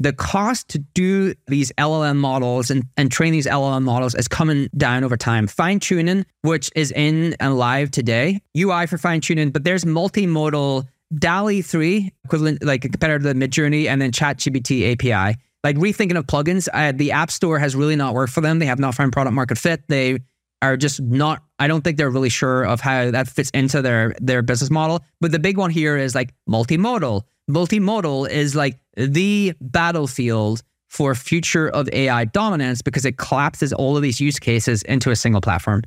The 0.00 0.12
cost 0.12 0.68
to 0.70 0.80
do 0.80 1.34
these 1.46 1.70
LLM 1.78 2.16
models 2.16 2.68
and, 2.70 2.84
and 2.96 3.12
train 3.12 3.32
these 3.32 3.46
LLM 3.46 3.84
models 3.84 4.16
is 4.16 4.26
coming 4.26 4.68
down 4.76 5.04
over 5.04 5.16
time. 5.16 5.46
Fine 5.46 5.78
tuning, 5.78 6.26
which 6.42 6.68
is 6.74 6.90
in 6.90 7.36
and 7.38 7.56
live 7.56 7.92
today, 7.92 8.40
UI 8.58 8.86
for 8.86 8.98
fine 8.98 9.20
tuning, 9.20 9.50
but 9.50 9.62
there's 9.62 9.84
multimodal 9.84 10.88
DALL-E 11.16 11.62
3, 11.62 12.12
equivalent 12.24 12.64
like 12.64 12.84
a 12.84 12.88
competitor 12.88 13.20
to 13.20 13.32
the 13.32 13.34
Midjourney, 13.48 13.86
and 13.86 14.02
then 14.02 14.10
ChatGPT 14.10 14.92
API. 14.92 15.38
Like 15.64 15.76
rethinking 15.76 16.16
of 16.16 16.26
plugins. 16.26 16.68
Uh, 16.72 16.92
the 16.94 17.10
App 17.12 17.30
Store 17.30 17.58
has 17.58 17.74
really 17.74 17.96
not 17.96 18.14
worked 18.14 18.32
for 18.32 18.42
them. 18.42 18.58
They 18.58 18.66
have 18.66 18.78
not 18.78 18.94
found 18.94 19.12
product 19.12 19.34
market 19.34 19.58
fit. 19.58 19.82
They 19.88 20.18
are 20.62 20.76
just 20.76 21.00
not. 21.00 21.42
I 21.58 21.66
don't 21.66 21.82
think 21.82 21.96
they're 21.96 22.10
really 22.10 22.28
sure 22.28 22.64
of 22.64 22.80
how 22.80 23.10
that 23.10 23.26
fits 23.28 23.50
into 23.50 23.82
their 23.82 24.14
their 24.20 24.42
business 24.42 24.70
model. 24.70 25.00
But 25.20 25.32
the 25.32 25.38
big 25.38 25.56
one 25.56 25.70
here 25.70 25.96
is 25.96 26.14
like 26.14 26.32
multimodal. 26.48 27.22
Multimodal 27.50 28.28
is 28.28 28.54
like 28.54 28.78
the 28.96 29.54
battlefield 29.60 30.62
for 30.88 31.14
future 31.14 31.68
of 31.68 31.88
AI 31.92 32.24
dominance 32.26 32.80
because 32.80 33.04
it 33.04 33.16
collapses 33.16 33.72
all 33.72 33.96
of 33.96 34.02
these 34.02 34.20
use 34.20 34.38
cases 34.38 34.82
into 34.82 35.10
a 35.10 35.16
single 35.16 35.40
platform. 35.40 35.82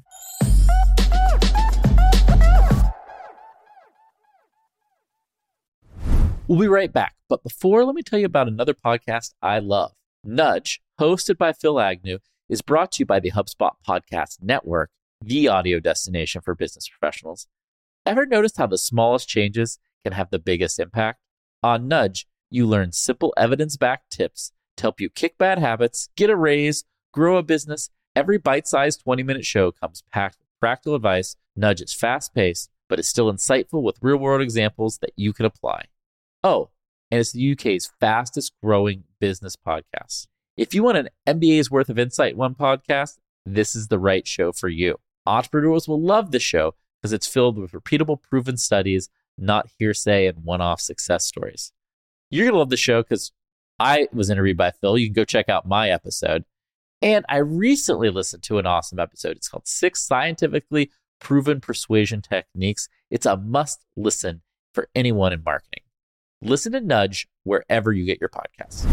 We'll 6.48 6.60
be 6.60 6.70
right 6.70 6.94
back. 6.94 7.16
But 7.27 7.44
before, 7.44 7.84
let 7.84 7.94
me 7.94 8.01
tell 8.01 8.20
you 8.20 8.25
about 8.25 8.48
another 8.48 8.74
podcast 8.74 9.34
I 9.42 9.60
love. 9.60 9.92
Nudge, 10.24 10.80
hosted 10.98 11.38
by 11.38 11.51
Phil 11.51 11.77
Agnew, 11.77 12.20
is 12.48 12.62
brought 12.62 12.94
to 12.94 13.00
you 13.01 13.06
by 13.06 13.20
the 13.20 13.32
HubSpot 13.32 13.72
Podcast 13.86 14.42
Network, 14.42 14.89
the 15.22 15.50
audio 15.50 15.82
destination 15.82 16.39
for 16.39 16.56
business 16.56 16.88
professionals. 16.88 17.48
Ever 18.06 18.25
noticed 18.25 18.56
how 18.56 18.68
the 18.68 18.77
smallest 18.77 19.27
changes 19.27 19.77
can 20.06 20.13
have 20.13 20.30
the 20.30 20.39
biggest 20.39 20.80
impact? 20.80 21.20
On 21.63 21.89
Nudge, 21.89 22.25
you 22.50 22.66
learn 22.66 22.94
simple 22.94 23.34
evidence 23.36 23.75
backed 23.75 24.10
tips 24.10 24.54
to 24.77 24.84
help 24.84 25.01
you 25.01 25.10
kick 25.10 25.38
bad 25.38 25.60
habits, 25.60 26.08
get 26.16 26.30
a 26.30 26.36
raise, 26.38 26.86
grow 27.12 27.36
a 27.36 27.44
business. 27.44 27.89
Every 28.16 28.38
bite 28.38 28.68
sized 28.68 29.01
20 29.04 29.22
minute 29.22 29.46
show 29.46 29.74
comes 29.74 30.01
packed 30.13 30.39
with 30.39 30.48
practical 30.62 30.96
advice. 30.96 31.36
Nudge 31.58 31.82
is 31.82 31.94
fast 31.94 32.34
paced, 32.34 32.70
but 32.88 33.00
is 33.00 33.08
still 33.10 33.30
insightful 33.30 33.84
with 33.84 33.98
real 34.01 34.16
world 34.16 34.42
examples 34.42 35.00
that 35.00 35.12
you 35.18 35.34
can 35.34 35.46
apply. 35.46 35.88
Oh, 36.44 36.70
and 37.10 37.20
it's 37.20 37.32
the 37.32 37.51
UK's 37.51 37.91
fastest 38.00 38.53
growing 38.62 39.03
business 39.20 39.56
podcast. 39.56 40.27
If 40.56 40.74
you 40.74 40.84
want 40.84 40.98
an 40.98 41.10
MBA's 41.27 41.72
worth 41.72 41.89
of 41.89 42.00
insight 42.00 42.34
in 42.34 42.38
one 42.38 42.56
podcast, 42.56 43.17
this 43.46 43.75
is 43.75 43.88
the 43.88 44.00
right 44.00 44.27
show 44.27 44.51
for 44.51 44.70
you. 44.70 44.98
Entrepreneurs 45.25 45.88
will 45.88 46.01
love 46.01 46.32
the 46.32 46.39
show 46.39 46.74
because 47.01 47.13
it's 47.13 47.27
filled 47.27 47.58
with 47.58 47.72
repeatable, 47.72 48.22
proven 48.22 48.58
studies, 48.58 49.10
not 49.38 49.70
hearsay 49.77 50.27
and 50.27 50.44
one 50.44 50.62
off 50.62 50.82
success 50.82 51.25
stories. 51.25 51.72
You're 52.29 52.46
going 52.46 52.53
to 52.53 52.60
love 52.60 52.70
the 52.70 52.77
show 52.77 53.03
because 53.03 53.32
I 53.79 54.08
was 54.12 54.29
interviewed 54.29 54.58
by 54.58 54.72
Phil. 54.72 54.98
You 54.98 55.08
can 55.08 55.13
go 55.13 55.25
check 55.25 55.50
out 55.50 55.67
my 55.67 55.89
episode. 55.89 56.44
And 57.01 57.24
I 57.29 57.38
recently 57.38 58.10
listened 58.10 58.44
to 58.44 58.58
an 58.58 58.65
awesome 58.65 59.00
episode. 59.00 59.38
It's 59.38 59.48
called 59.48 59.67
Six 59.67 60.01
Scientifically 60.01 60.91
Proven 61.20 61.62
Persuasion 61.62 62.22
Techniques. 62.22 62.89
It's 63.12 63.27
a 63.27 63.38
must 63.38 63.86
listen 63.96 64.41
for 64.74 64.89
anyone 64.96 65.32
in 65.32 65.44
marketing. 65.46 65.84
Listen 66.41 66.72
to 66.74 66.82
Nudge 66.82 67.27
wherever 67.44 67.91
you 67.91 68.06
get 68.06 68.20
your 68.20 68.29
podcasts. 68.29 68.88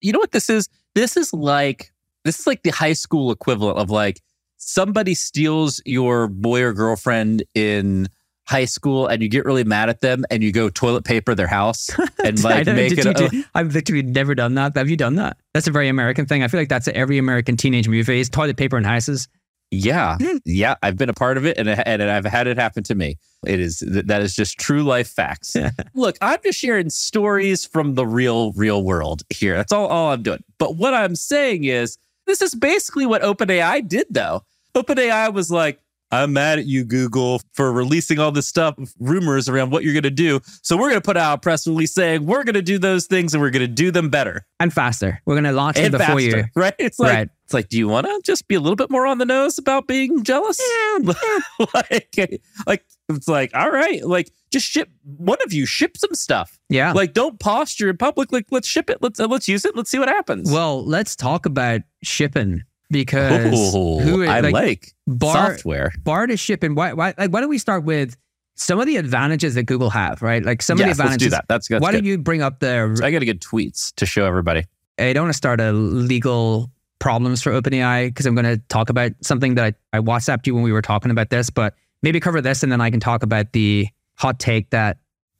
You 0.00 0.12
know 0.12 0.18
what 0.18 0.32
this 0.32 0.50
is? 0.50 0.68
This 0.94 1.16
is 1.16 1.32
like 1.32 1.92
this 2.24 2.40
is 2.40 2.46
like 2.46 2.62
the 2.62 2.70
high 2.70 2.92
school 2.92 3.30
equivalent 3.30 3.78
of 3.78 3.90
like 3.90 4.20
somebody 4.56 5.14
steals 5.14 5.80
your 5.84 6.28
boy 6.28 6.62
or 6.62 6.72
girlfriend 6.72 7.44
in 7.54 8.08
high 8.46 8.64
school 8.64 9.06
and 9.06 9.22
you 9.22 9.28
get 9.28 9.44
really 9.44 9.62
mad 9.62 9.88
at 9.88 10.00
them 10.00 10.24
and 10.28 10.42
you 10.42 10.50
go 10.50 10.68
toilet 10.68 11.04
paper 11.04 11.36
their 11.36 11.46
house 11.46 11.88
and 12.24 12.42
like 12.42 12.66
make 12.66 12.92
it. 12.92 13.06
A, 13.06 13.44
I've 13.54 13.72
literally 13.72 14.02
never 14.02 14.34
done 14.34 14.54
that. 14.54 14.76
Have 14.76 14.90
you 14.90 14.96
done 14.96 15.14
that? 15.16 15.36
That's 15.54 15.68
a 15.68 15.70
very 15.70 15.88
American 15.88 16.26
thing. 16.26 16.42
I 16.42 16.48
feel 16.48 16.60
like 16.60 16.68
that's 16.68 16.88
every 16.88 17.18
American 17.18 17.56
teenage 17.56 17.88
movie 17.88 18.18
is 18.18 18.28
toilet 18.28 18.56
paper 18.56 18.76
in 18.76 18.82
houses. 18.82 19.28
Yeah, 19.70 20.16
hmm. 20.20 20.38
yeah, 20.44 20.74
I've 20.82 20.96
been 20.96 21.08
a 21.08 21.14
part 21.14 21.36
of 21.36 21.46
it, 21.46 21.56
and 21.56 21.68
and 21.68 22.02
I've 22.02 22.24
had 22.24 22.48
it 22.48 22.58
happen 22.58 22.82
to 22.84 22.94
me. 22.94 23.18
It 23.46 23.60
is 23.60 23.78
that 23.86 24.20
is 24.20 24.34
just 24.34 24.58
true 24.58 24.82
life 24.82 25.08
facts. 25.08 25.56
Look, 25.94 26.18
I'm 26.20 26.38
just 26.42 26.58
sharing 26.58 26.90
stories 26.90 27.64
from 27.64 27.94
the 27.94 28.06
real, 28.06 28.52
real 28.52 28.82
world 28.82 29.22
here. 29.30 29.56
That's 29.56 29.72
all, 29.72 29.86
all 29.86 30.12
I'm 30.12 30.22
doing. 30.22 30.42
But 30.58 30.76
what 30.76 30.92
I'm 30.92 31.14
saying 31.14 31.64
is, 31.64 31.98
this 32.26 32.42
is 32.42 32.54
basically 32.54 33.06
what 33.06 33.22
OpenAI 33.22 33.86
did, 33.86 34.08
though. 34.10 34.44
OpenAI 34.74 35.32
was 35.32 35.50
like, 35.50 35.80
I'm 36.12 36.32
mad 36.32 36.58
at 36.58 36.66
you, 36.66 36.84
Google, 36.84 37.40
for 37.52 37.72
releasing 37.72 38.18
all 38.18 38.32
this 38.32 38.48
stuff, 38.48 38.74
rumors 38.98 39.48
around 39.48 39.70
what 39.70 39.84
you're 39.84 39.92
going 39.92 40.02
to 40.02 40.10
do. 40.10 40.40
So 40.62 40.76
we're 40.76 40.88
going 40.88 41.00
to 41.00 41.04
put 41.04 41.16
out 41.16 41.34
a 41.34 41.38
press 41.38 41.66
release 41.66 41.94
saying 41.94 42.26
we're 42.26 42.42
going 42.42 42.54
to 42.54 42.62
do 42.62 42.78
those 42.78 43.06
things 43.06 43.32
and 43.32 43.40
we're 43.40 43.50
going 43.50 43.60
to 43.60 43.68
do 43.68 43.90
them 43.90 44.10
better 44.10 44.44
and 44.58 44.72
faster. 44.72 45.20
We're 45.24 45.34
going 45.34 45.44
to 45.44 45.52
launch 45.52 45.76
and 45.76 45.86
it 45.86 45.92
before 45.92 46.06
faster, 46.06 46.38
you, 46.38 46.44
right? 46.56 46.74
It's 46.78 46.98
like 46.98 47.14
right. 47.14 47.28
it's 47.44 47.54
like, 47.54 47.68
do 47.68 47.78
you 47.78 47.86
want 47.86 48.06
to 48.06 48.20
just 48.24 48.48
be 48.48 48.56
a 48.56 48.60
little 48.60 48.76
bit 48.76 48.90
more 48.90 49.06
on 49.06 49.18
the 49.18 49.24
nose 49.24 49.56
about 49.56 49.86
being 49.86 50.24
jealous? 50.24 50.60
like, 51.74 52.40
like 52.66 52.84
it's 53.08 53.28
like, 53.28 53.54
all 53.54 53.70
right, 53.70 54.04
like 54.04 54.32
just 54.50 54.66
ship 54.66 54.88
one 55.04 55.38
of 55.44 55.52
you 55.52 55.64
ship 55.64 55.96
some 55.96 56.14
stuff. 56.14 56.58
Yeah, 56.68 56.92
like 56.92 57.12
don't 57.12 57.38
posture 57.38 57.88
in 57.88 57.96
public. 57.96 58.32
Like 58.32 58.46
let's 58.50 58.66
ship 58.66 58.90
it. 58.90 58.98
Let's 59.00 59.20
uh, 59.20 59.28
let's 59.28 59.48
use 59.48 59.64
it. 59.64 59.76
Let's 59.76 59.90
see 59.90 59.98
what 59.98 60.08
happens. 60.08 60.50
Well, 60.50 60.84
let's 60.84 61.14
talk 61.14 61.46
about 61.46 61.82
shipping 62.02 62.64
because 62.90 63.74
Ooh, 63.74 63.98
who 63.98 64.24
I 64.24 64.40
like, 64.40 64.52
like 64.52 64.92
Bar, 65.06 65.54
software. 65.54 65.92
Bard 66.02 66.30
is 66.30 66.40
shipping. 66.40 66.74
Why, 66.74 66.92
why, 66.92 67.14
like, 67.16 67.32
why 67.32 67.40
don't 67.40 67.50
we 67.50 67.58
start 67.58 67.84
with 67.84 68.16
some 68.56 68.78
of 68.78 68.86
the 68.86 68.96
advantages 68.96 69.54
that 69.54 69.64
Google 69.64 69.90
have, 69.90 70.22
right? 70.22 70.44
Like 70.44 70.62
some 70.62 70.78
yes, 70.78 70.90
of 70.90 70.96
the 70.96 71.02
advantages. 71.02 71.32
Let's 71.32 71.36
do 71.36 71.36
that. 71.36 71.48
That's, 71.48 71.68
that's 71.68 71.82
why 71.82 71.92
good. 71.92 71.98
don't 71.98 72.04
you 72.04 72.18
bring 72.18 72.42
up 72.42 72.60
the? 72.60 72.94
So 72.96 73.04
I 73.04 73.10
got 73.10 73.20
to 73.20 73.24
get 73.24 73.40
tweets 73.40 73.94
to 73.96 74.06
show 74.06 74.26
everybody. 74.26 74.66
I 74.98 75.12
don't 75.12 75.24
want 75.24 75.32
to 75.32 75.36
start 75.36 75.60
a 75.60 75.72
legal 75.72 76.70
problems 76.98 77.42
for 77.42 77.52
OpenAI 77.52 78.08
because 78.08 78.26
I'm 78.26 78.34
going 78.34 78.44
to 78.44 78.58
talk 78.68 78.90
about 78.90 79.12
something 79.22 79.54
that 79.54 79.74
I, 79.92 79.98
I 79.98 80.00
WhatsApped 80.00 80.46
you 80.46 80.54
when 80.54 80.62
we 80.62 80.72
were 80.72 80.82
talking 80.82 81.10
about 81.10 81.30
this, 81.30 81.48
but 81.48 81.74
maybe 82.02 82.20
cover 82.20 82.40
this 82.40 82.62
and 82.62 82.70
then 82.70 82.80
I 82.80 82.90
can 82.90 83.00
talk 83.00 83.22
about 83.22 83.52
the 83.52 83.88
hot 84.16 84.38
take 84.38 84.70
that 84.70 84.98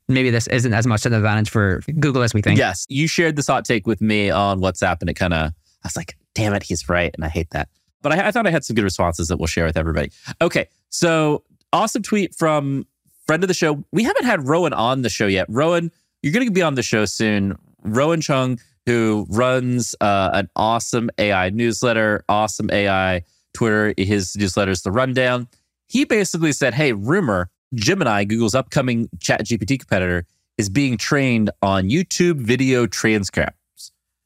maybe 0.09 0.31
this 0.31 0.47
isn't 0.49 0.73
as 0.73 0.87
much 0.87 1.07
an 1.07 1.13
advantage 1.13 1.51
for 1.51 1.81
Google 1.99 2.23
as 2.23 2.35
we 2.35 2.43
think. 2.43 2.59
Yes, 2.59 2.87
you 2.89 3.07
shared 3.07 3.37
this 3.37 3.47
hot 3.47 3.65
take 3.65 3.87
with 3.87 4.01
me 4.01 4.31
on 4.31 4.61
WhatsApp, 4.61 4.97
and 5.01 5.11
it 5.11 5.15
kind 5.15 5.33
of 5.33 5.51
I 5.51 5.87
was 5.87 5.97
like, 5.97 6.17
damn 6.40 6.55
it, 6.55 6.62
he's 6.62 6.88
right, 6.88 7.11
and 7.14 7.24
I 7.24 7.29
hate 7.29 7.50
that. 7.50 7.68
But 8.03 8.12
I, 8.12 8.29
I 8.29 8.31
thought 8.31 8.46
I 8.46 8.50
had 8.50 8.64
some 8.64 8.74
good 8.74 8.85
responses 8.85 9.29
that 9.29 9.37
we'll 9.37 9.46
share 9.46 9.66
with 9.66 9.76
everybody. 9.76 10.11
Okay, 10.40 10.68
so 10.88 11.44
awesome 11.72 12.03
tweet 12.03 12.35
from 12.35 12.87
friend 13.26 13.44
of 13.44 13.48
the 13.48 13.55
show. 13.55 13.85
We 13.92 14.05
haven't 14.05 14.24
had 14.24 14.48
Rowan 14.48 14.72
on 14.72 15.03
the 15.03 15.11
show 15.11 15.26
yet. 15.26 15.46
Rowan, 15.50 15.92
you're 16.22 16.33
going 16.33 16.46
to 16.46 16.50
be 16.50 16.62
on 16.62 16.76
the 16.76 16.83
show 16.83 17.05
soon. 17.05 17.59
Rowan 17.83 18.20
Cheung, 18.20 18.59
who 18.87 19.26
runs 19.29 19.94
uh, 20.00 20.31
an 20.33 20.48
awesome 20.57 21.11
AI 21.18 21.50
newsletter, 21.50 22.24
awesome 22.29 22.70
AI 22.70 23.22
Twitter. 23.53 23.92
His 23.98 24.35
newsletter 24.35 24.70
is 24.70 24.81
The 24.81 24.90
Rundown. 24.90 25.46
He 25.87 26.05
basically 26.05 26.53
said, 26.53 26.72
Hey, 26.72 26.92
rumor 26.92 27.50
Gemini, 27.74 28.24
Google's 28.24 28.55
upcoming 28.55 29.11
Chat 29.20 29.44
GPT 29.44 29.79
competitor, 29.79 30.24
is 30.57 30.70
being 30.70 30.96
trained 30.96 31.50
on 31.62 31.90
YouTube 31.90 32.37
video 32.37 32.87
transcripts. 32.87 33.60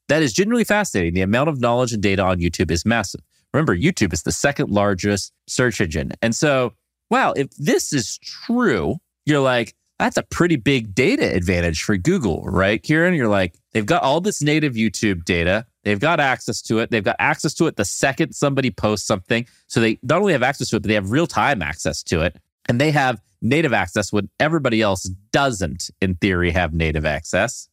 That 0.07 0.21
is 0.21 0.33
genuinely 0.33 0.63
fascinating. 0.63 1.13
The 1.13 1.21
amount 1.21 1.49
of 1.49 1.59
knowledge 1.59 1.93
and 1.93 2.01
data 2.01 2.21
on 2.21 2.39
YouTube 2.39 2.71
is 2.71 2.85
massive. 2.85 3.21
Remember, 3.53 3.75
YouTube 3.75 4.13
is 4.13 4.23
the 4.23 4.31
second 4.31 4.69
largest 4.69 5.31
search 5.47 5.79
engine. 5.79 6.11
And 6.21 6.35
so, 6.35 6.73
wow, 7.09 7.31
if 7.31 7.49
this 7.57 7.93
is 7.93 8.17
true, 8.19 8.97
you're 9.25 9.39
like, 9.39 9.73
that's 9.97 10.17
a 10.17 10.23
pretty 10.23 10.57
big 10.57 10.93
data 10.93 11.33
advantage 11.33 11.81
for 11.81 11.95
Google, 11.95 12.43
right, 12.43 12.83
Kieran? 12.83 13.13
You're 13.13 13.29
like, 13.29 13.55
they've 13.71 13.85
got 13.85 14.03
all 14.03 14.19
this 14.19 14.41
native 14.41 14.73
YouTube 14.73 15.23
data. 15.23 15.65
They've 15.83 15.99
got 15.99 16.19
access 16.19 16.61
to 16.63 16.79
it. 16.79 16.91
They've 16.91 17.03
got 17.03 17.15
access 17.17 17.53
to 17.55 17.67
it 17.67 17.77
the 17.77 17.85
second 17.85 18.33
somebody 18.33 18.71
posts 18.71 19.07
something. 19.07 19.47
So 19.67 19.79
they 19.79 19.97
not 20.03 20.19
only 20.19 20.33
have 20.33 20.43
access 20.43 20.67
to 20.69 20.75
it, 20.75 20.81
but 20.81 20.89
they 20.89 20.95
have 20.95 21.11
real 21.11 21.27
time 21.27 21.61
access 21.61 22.03
to 22.03 22.21
it. 22.21 22.35
And 22.67 22.81
they 22.81 22.91
have 22.91 23.21
native 23.41 23.71
access 23.71 24.11
when 24.11 24.29
everybody 24.39 24.81
else 24.81 25.03
doesn't, 25.31 25.89
in 26.01 26.15
theory, 26.15 26.51
have 26.51 26.73
native 26.73 27.05
access. 27.05 27.69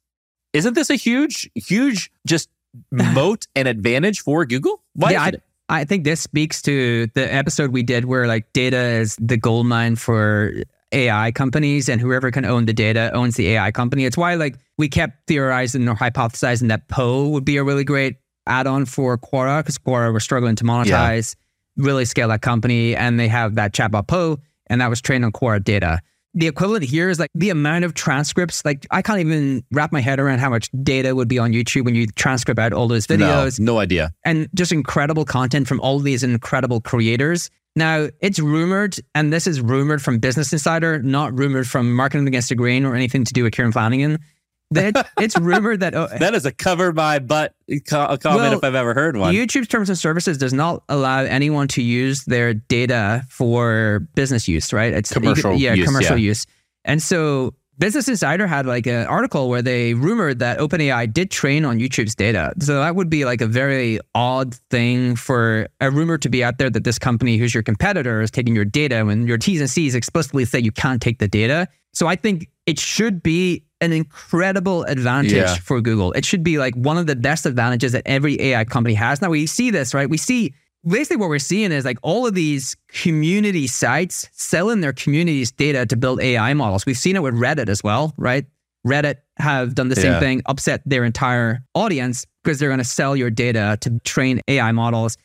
Isn't 0.53 0.75
this 0.75 0.91
a 0.91 0.97
huge, 0.97 1.51
huge 1.55 2.11
just 2.27 2.49
moat 2.91 3.47
and 3.55 3.69
advantage 3.69 4.21
for 4.21 4.45
Google? 4.45 4.83
Why 4.95 5.13
yeah, 5.13 5.23
I, 5.23 5.33
I 5.69 5.85
think 5.85 6.05
this 6.05 6.21
speaks 6.21 6.63
to 6.63 7.07
the 7.15 7.33
episode 7.33 7.73
we 7.73 7.83
did 7.83 8.05
where 8.05 8.27
like 8.27 8.53
data 8.53 8.77
is 8.77 9.17
the 9.21 9.37
gold 9.37 9.67
mine 9.67 9.97
for 9.97 10.53
AI 10.93 11.33
companies 11.33 11.89
and 11.89 12.01
whoever 12.01 12.31
can 12.31 12.45
own 12.45 12.67
the 12.67 12.75
data 12.75 13.11
owns 13.15 13.37
the 13.37 13.49
AI 13.49 13.71
company. 13.71 14.05
It's 14.05 14.17
why 14.17 14.35
like 14.35 14.59
we 14.77 14.89
kept 14.89 15.27
theorizing 15.27 15.89
or 15.89 15.95
hypothesizing 15.95 16.69
that 16.69 16.89
Poe 16.89 17.29
would 17.29 17.45
be 17.45 17.57
a 17.57 17.65
really 17.65 17.85
great 17.85 18.17
add-on 18.47 18.85
for 18.85 19.17
Quora 19.17 19.61
because 19.61 19.79
Quora 19.79 20.13
was 20.13 20.23
struggling 20.23 20.57
to 20.57 20.65
monetize, 20.65 21.37
yeah. 21.77 21.85
really 21.85 22.05
scale 22.05 22.29
that 22.29 22.43
company, 22.43 22.95
and 22.95 23.19
they 23.19 23.29
have 23.29 23.55
that 23.55 23.73
chatbot 23.73 24.09
Poe, 24.09 24.39
and 24.67 24.81
that 24.81 24.91
was 24.91 25.01
trained 25.01 25.25
on 25.25 25.33
Quora 25.33 25.63
data 25.63 26.01
the 26.35 26.47
equivalent 26.47 26.85
here 26.85 27.11
is 27.11 27.19
like 27.19 27.31
the 27.35 27.51
amount 27.51 27.85
of 27.85 27.95
transcripts. 27.95 28.65
Like 28.65 28.87
I 28.91 29.03
can't 29.03 29.21
even 29.21 29.65
wrap 29.71 29.93
my 29.93 30.01
head 30.01 30.19
around 30.19 30.39
how 30.39 30.51
much 30.51 30.71
data 30.83 31.15
would 31.15 31.29
be 31.29 31.39
on 31.39 31.53
YouTube 31.53 31.85
when 31.85 31.95
you 31.95 32.07
transcribe 32.07 32.59
out 32.59 32.73
all 32.73 32.89
those 32.89 33.07
videos. 33.07 33.61
No, 33.61 33.75
no 33.75 33.79
idea. 33.79 34.13
And 34.25 34.49
just 34.55 34.73
incredible 34.73 35.25
content 35.25 35.69
from 35.69 35.81
all 35.81 35.99
these 35.99 36.23
incredible 36.23 36.81
creators. 36.81 37.51
Now 37.75 38.09
it's 38.21 38.39
rumored, 38.39 38.97
and 39.15 39.33
this 39.33 39.47
is 39.47 39.61
rumored 39.61 40.03
from 40.03 40.19
Business 40.19 40.53
Insider, 40.53 41.03
not 41.03 41.39
rumored 41.39 41.67
from 41.67 41.95
Marketing 41.95 42.27
Against 42.27 42.51
the 42.51 42.55
Grain 42.55 42.85
or 42.85 42.95
anything 42.95 43.25
to 43.25 43.33
do 43.33 43.45
with 43.45 43.55
Kieran 43.55 43.73
Flanagan. 43.73 44.19
That 44.75 45.09
it's 45.19 45.39
rumored 45.39 45.81
that 45.81 45.95
oh, 45.95 46.09
that 46.19 46.35
is 46.35 46.47
a 46.47 46.53
cover 46.53 46.93
my 46.93 47.19
butt 47.19 47.55
comment 47.87 48.25
well, 48.25 48.53
if 48.53 48.65
I've 48.65 48.75
ever 48.75 48.95
heard 48.95 49.17
one. 49.17 49.35
YouTube's 49.35 49.69
terms 49.69 49.89
and 49.89 49.99
services 49.99 50.39
does 50.39 50.53
not 50.53 50.83
allow 50.89 51.21
anyone 51.21 51.69
to 51.69 51.83
use 51.83 52.25
their 52.25 52.55
data 52.55 53.25
for 53.29 54.07
business 54.15 54.49
use, 54.49 54.73
right? 54.73 54.93
It's 54.93 55.13
commercial, 55.13 55.55
yeah, 55.55 55.75
use, 55.75 55.87
commercial 55.87 56.19
yeah. 56.19 56.29
use. 56.29 56.47
And 56.85 57.03
so 57.03 57.55
Business 57.79 58.07
Insider 58.07 58.47
had 58.47 58.67
like 58.67 58.87
an 58.87 59.07
article 59.07 59.49
where 59.49 59.63
they 59.63 59.95
rumored 59.95 60.39
that 60.41 60.59
OpenAI 60.59 61.13
did 61.13 61.31
train 61.31 61.65
on 61.65 61.81
YouTube's 61.81 62.15
data. 62.15 62.53
So 62.61 62.79
that 62.79 62.95
would 62.95 63.09
be 63.09 63.25
like 63.25 63.41
a 63.41 63.47
very 63.47 63.99
odd 64.15 64.55
thing 64.71 65.17
for 65.17 65.67
a 65.81 65.91
rumor 65.91 66.19
to 66.19 66.29
be 66.29 66.45
out 66.45 66.59
there 66.59 66.71
that 66.71 66.85
this 66.85 66.99
company, 66.99 67.39
who's 67.39 67.55
your 67.55 67.63
competitor, 67.63 68.21
is 68.21 68.31
taking 68.31 68.55
your 68.55 68.67
data 68.67 69.05
when 69.05 69.27
your 69.27 69.39
T's 69.39 69.61
and 69.61 69.71
C's 69.71 69.95
explicitly 69.95 70.45
say 70.45 70.61
you 70.61 70.71
can't 70.71 71.01
take 71.01 71.19
the 71.19 71.27
data. 71.27 71.67
So 71.93 72.07
I 72.07 72.15
think 72.15 72.49
it 72.67 72.79
should 72.79 73.23
be 73.23 73.65
an 73.81 73.93
incredible 73.93 74.85
advantage 74.85 75.33
Yeah. 75.33 75.55
for 75.57 75.81
Google. 75.81 76.13
It 76.13 76.25
should 76.25 76.45
be 76.45 76.59
like 76.59 76.75
one 76.77 76.97
of 76.99 77.07
the 77.07 77.17
best 77.17 77.47
advantages 77.47 77.93
that 77.93 78.03
every 78.07 78.41
AI 78.41 78.65
company 78.65 78.95
has. 78.95 79.21
Now 79.21 79.31
we 79.31 79.47
see 79.47 79.71
this, 79.71 79.93
right? 79.95 80.09
We 80.09 80.17
see 80.19 80.55
basically 80.87 81.17
what 81.17 81.29
we're 81.29 81.39
seeing 81.41 81.73
is 81.73 81.85
like 81.85 81.99
all 82.03 82.27
of 82.27 82.35
these 82.35 82.77
community 82.89 83.67
sites 83.67 84.29
selling 84.33 84.81
their 84.81 84.93
community's 84.93 85.51
data 85.51 85.85
to 85.87 85.97
build 85.97 86.21
AI 86.21 86.55
models. 86.55 86.87
We've 86.87 86.97
seen 86.97 87.17
it 87.17 87.23
with 87.23 87.35
Reddit 87.35 87.69
as 87.69 87.83
well, 87.83 88.15
right? 88.17 88.45
Reddit 88.87 89.17
have 89.39 89.75
done 89.75 89.89
the 89.89 89.97
same 89.97 90.13
Yeah. 90.13 90.21
thing, 90.21 90.43
upset 90.47 90.83
their 90.87 91.05
entire 91.05 91.65
audience 91.75 92.27
because 92.45 92.59
they're 92.59 92.69
going 92.69 92.79
to 92.79 92.85
sell 92.85 93.17
your 93.17 93.31
data 93.31 93.79
to 93.81 93.99
train 94.05 94.41
AI 94.49 94.71
models. 94.73 95.17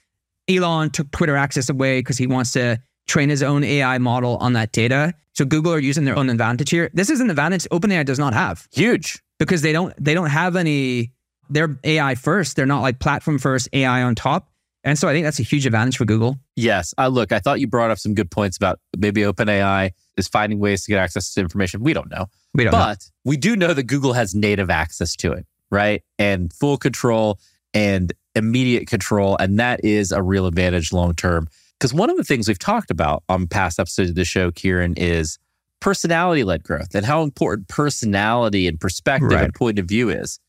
Elon 0.50 0.90
took 0.92 1.12
Twitter 1.12 1.36
access 1.36 1.70
away 1.70 2.00
because 2.00 2.18
he 2.18 2.26
wants 2.28 2.52
to 2.54 2.80
train 3.08 3.30
his 3.30 3.42
own 3.44 3.64
AI 3.64 3.98
model 3.98 4.38
on 4.38 4.54
that 4.54 4.72
data. 4.72 5.14
So 5.34 5.46
Google 5.46 5.74
are 5.74 5.80
using 5.80 6.06
their 6.06 6.18
own 6.18 6.30
advantage 6.30 6.70
here. 6.70 6.90
This 6.94 7.10
is 7.10 7.20
an 7.20 7.30
advantage 7.30 7.64
OpenAI 7.72 8.06
does 8.06 8.20
not 8.20 8.34
have 8.34 8.68
Huge. 8.72 9.22
because 9.40 9.62
they 9.62 9.72
don't 9.72 9.94
they 10.04 10.14
don't 10.14 10.30
have 10.30 10.56
any 10.56 11.12
they're 11.50 11.80
AI 11.84 12.16
first. 12.16 12.56
They're 12.56 12.66
not 12.66 12.82
like 12.82 13.00
platform 13.00 13.40
first, 13.40 13.70
AI 13.72 14.04
on 14.04 14.16
top. 14.16 14.50
And 14.84 14.98
so 14.98 15.08
I 15.08 15.14
think 15.14 15.26
that's 15.26 15.40
a 15.40 15.44
huge 15.44 15.66
advantage 15.66 15.98
for 15.98 16.06
Google. 16.06 16.38
Yes. 16.56 16.94
I 16.98 17.08
look, 17.08 17.32
I 17.32 17.40
thought 17.40 17.60
you 17.60 17.68
brought 17.68 17.92
up 17.92 18.00
some 18.00 18.14
good 18.14 18.32
points 18.32 18.58
about 18.58 18.80
maybe 18.98 19.22
OpenAI 19.22 19.92
is 20.18 20.28
finding 20.28 20.60
ways 20.60 20.84
to 20.84 20.92
get 20.92 21.00
access 21.00 21.34
to 21.34 21.42
information. 21.42 21.84
We 21.84 21.94
don't 21.94 22.10
know. 22.10 22.28
We 22.54 22.64
don't 22.64 22.74
know. 22.74 22.80
But 22.80 23.10
we 23.26 23.38
do 23.38 23.56
know 23.56 23.74
that 23.74 23.84
Google 23.84 24.14
has 24.14 24.34
native 24.34 24.70
access 24.70 25.16
to 25.18 25.34
it, 25.34 25.46
right? 25.72 26.04
And 26.18 26.54
full 26.54 26.78
control 26.78 27.40
and 27.74 28.14
immediate 28.34 28.88
control. 28.88 29.36
And 29.38 29.60
that 29.60 29.84
is 29.84 30.12
a 30.12 30.22
real 30.22 30.46
advantage 30.46 30.94
long 30.94 31.14
term. 31.16 31.48
Because 31.80 31.94
one 31.94 32.10
of 32.10 32.18
the 32.18 32.24
things 32.24 32.48
we've 32.48 32.58
talked 32.60 32.90
about 32.92 33.24
on 33.30 33.48
past 33.48 33.80
episodes 33.80 34.10
of 34.10 34.16
the 34.16 34.26
show, 34.26 34.52
Kieran, 34.52 34.96
is 34.96 35.38
personality 35.80 36.44
led 36.44 36.64
growth 36.64 36.96
and 36.96 37.06
how 37.06 37.22
important 37.22 37.68
personality 37.68 38.68
and 38.68 38.80
perspective 38.80 39.30
Right. 39.32 39.44
and 39.44 39.54
point 39.54 39.78
of 39.78 39.86
view 39.86 40.10
is. 40.10 40.40